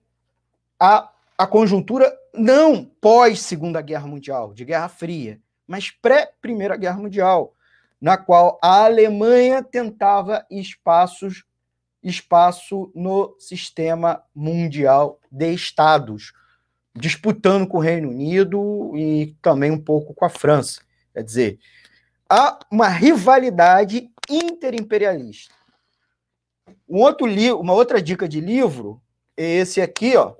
[0.79, 7.53] à, à conjuntura não pós-Segunda Guerra Mundial, de Guerra Fria, mas pré-Primeira Guerra Mundial,
[7.99, 11.43] na qual a Alemanha tentava espaços,
[12.01, 16.33] espaço no sistema mundial de Estados,
[16.95, 20.81] disputando com o Reino Unido e também um pouco com a França.
[21.13, 21.59] Quer dizer,
[22.29, 25.53] há uma rivalidade interimperialista.
[26.89, 29.01] Um outro li uma outra dica de livro
[29.37, 30.35] é esse aqui, ó,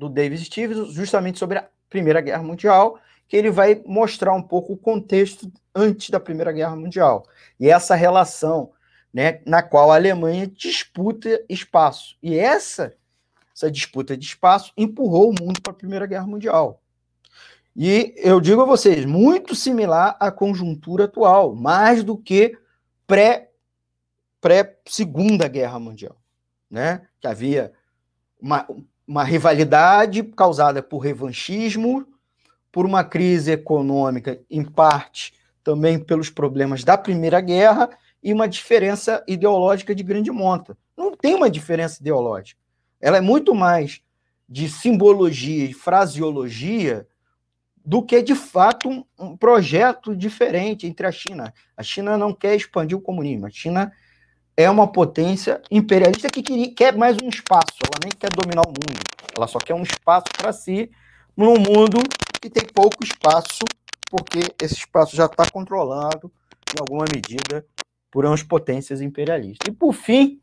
[0.00, 2.98] do David Stevens, justamente sobre a Primeira Guerra Mundial,
[3.28, 7.26] que ele vai mostrar um pouco o contexto antes da Primeira Guerra Mundial.
[7.60, 8.72] E essa relação
[9.12, 12.16] né, na qual a Alemanha disputa espaço.
[12.22, 12.96] E essa,
[13.54, 16.80] essa disputa de espaço empurrou o mundo para a Primeira Guerra Mundial.
[17.76, 22.56] E eu digo a vocês, muito similar à conjuntura atual, mais do que
[23.06, 23.50] pré,
[24.40, 26.16] pré Segunda Guerra Mundial,
[26.70, 27.06] né?
[27.20, 27.72] Que havia
[28.40, 28.66] uma,
[29.10, 32.06] uma rivalidade causada por revanchismo,
[32.70, 35.34] por uma crise econômica, em parte
[35.64, 37.90] também pelos problemas da Primeira Guerra,
[38.22, 40.78] e uma diferença ideológica de grande monta.
[40.96, 42.60] Não tem uma diferença ideológica.
[43.00, 44.00] Ela é muito mais
[44.48, 47.04] de simbologia e fraseologia
[47.84, 51.52] do que, de fato, um, projeto diferente entre a China.
[51.76, 53.46] A China não quer expandir o comunismo.
[53.46, 53.90] A China
[54.60, 59.00] é uma potência imperialista que quer mais um espaço, ela nem quer dominar o mundo,
[59.34, 60.90] ela só quer um espaço para si
[61.34, 61.98] num mundo
[62.42, 63.64] que tem pouco espaço,
[64.10, 66.30] porque esse espaço já está controlado,
[66.76, 67.64] em alguma medida,
[68.10, 69.66] por umas potências imperialistas.
[69.66, 70.42] E, por fim,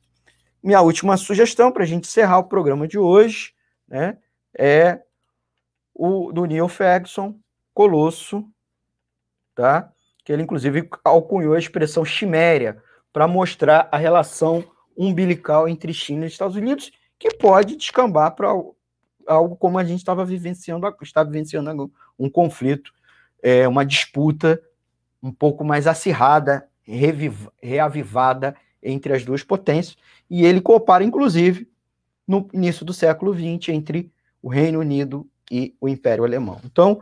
[0.63, 3.53] minha última sugestão para a gente encerrar o programa de hoje
[3.88, 4.18] né,
[4.57, 4.99] é
[5.93, 7.36] o do Neil Ferguson,
[7.72, 8.43] Colosso,
[9.53, 9.91] tá?
[10.26, 12.82] que ele, inclusive, alcunhou a expressão chiméria,
[13.12, 14.64] para mostrar a relação
[14.97, 18.49] umbilical entre China e Estados Unidos, que pode descambar para
[19.28, 22.91] algo como a gente estava vivenciando, está vivenciando um conflito,
[23.41, 24.62] é, uma disputa
[25.22, 29.97] um pouco mais acirrada, reviv, reavivada entre as duas potências,
[30.30, 31.70] e ele compara, inclusive,
[32.28, 36.60] no início do século XX, entre o Reino Unido e o Império Alemão.
[36.64, 37.01] Então,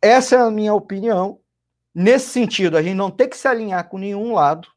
[0.00, 1.40] essa é a minha opinião.
[1.94, 4.68] Nesse sentido, a gente não tem que se alinhar com nenhum lado,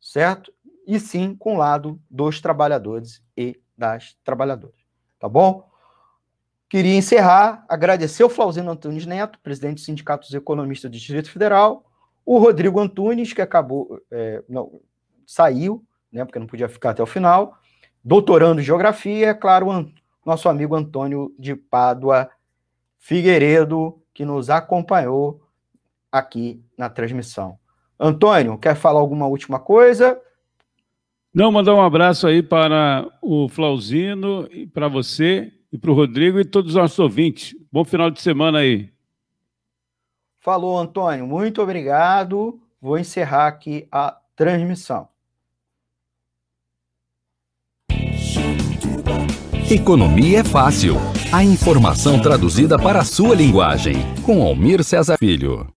[0.00, 0.52] certo?
[0.86, 4.76] E sim com o lado dos trabalhadores e das trabalhadoras.
[5.18, 5.68] Tá bom?
[6.68, 11.84] Queria encerrar, agradecer o Flauzino Antunes Neto, presidente do Sindicato dos Economistas do Distrito Federal,
[12.26, 14.82] o Rodrigo Antunes, que acabou, é, não,
[15.26, 15.82] saiu,
[16.12, 17.56] né, porque não podia ficar até o final,
[18.04, 19.90] doutorando em Geografia, é claro,
[20.26, 22.30] nosso amigo Antônio de Pádua
[22.98, 25.40] Figueiredo, que nos acompanhou
[26.12, 27.58] aqui na transmissão.
[27.98, 30.20] Antônio, quer falar alguma última coisa?
[31.34, 36.44] Não, mandar um abraço aí para o Flauzino, para você e para o Rodrigo e
[36.44, 37.54] todos os nossos ouvintes.
[37.70, 38.90] Bom final de semana aí.
[40.40, 41.26] Falou, Antônio.
[41.26, 42.60] Muito obrigado.
[42.80, 45.08] Vou encerrar aqui a transmissão.
[49.70, 50.94] Economia é fácil.
[51.30, 53.96] A informação traduzida para a sua linguagem.
[54.24, 55.77] Com Almir Cesar Filho.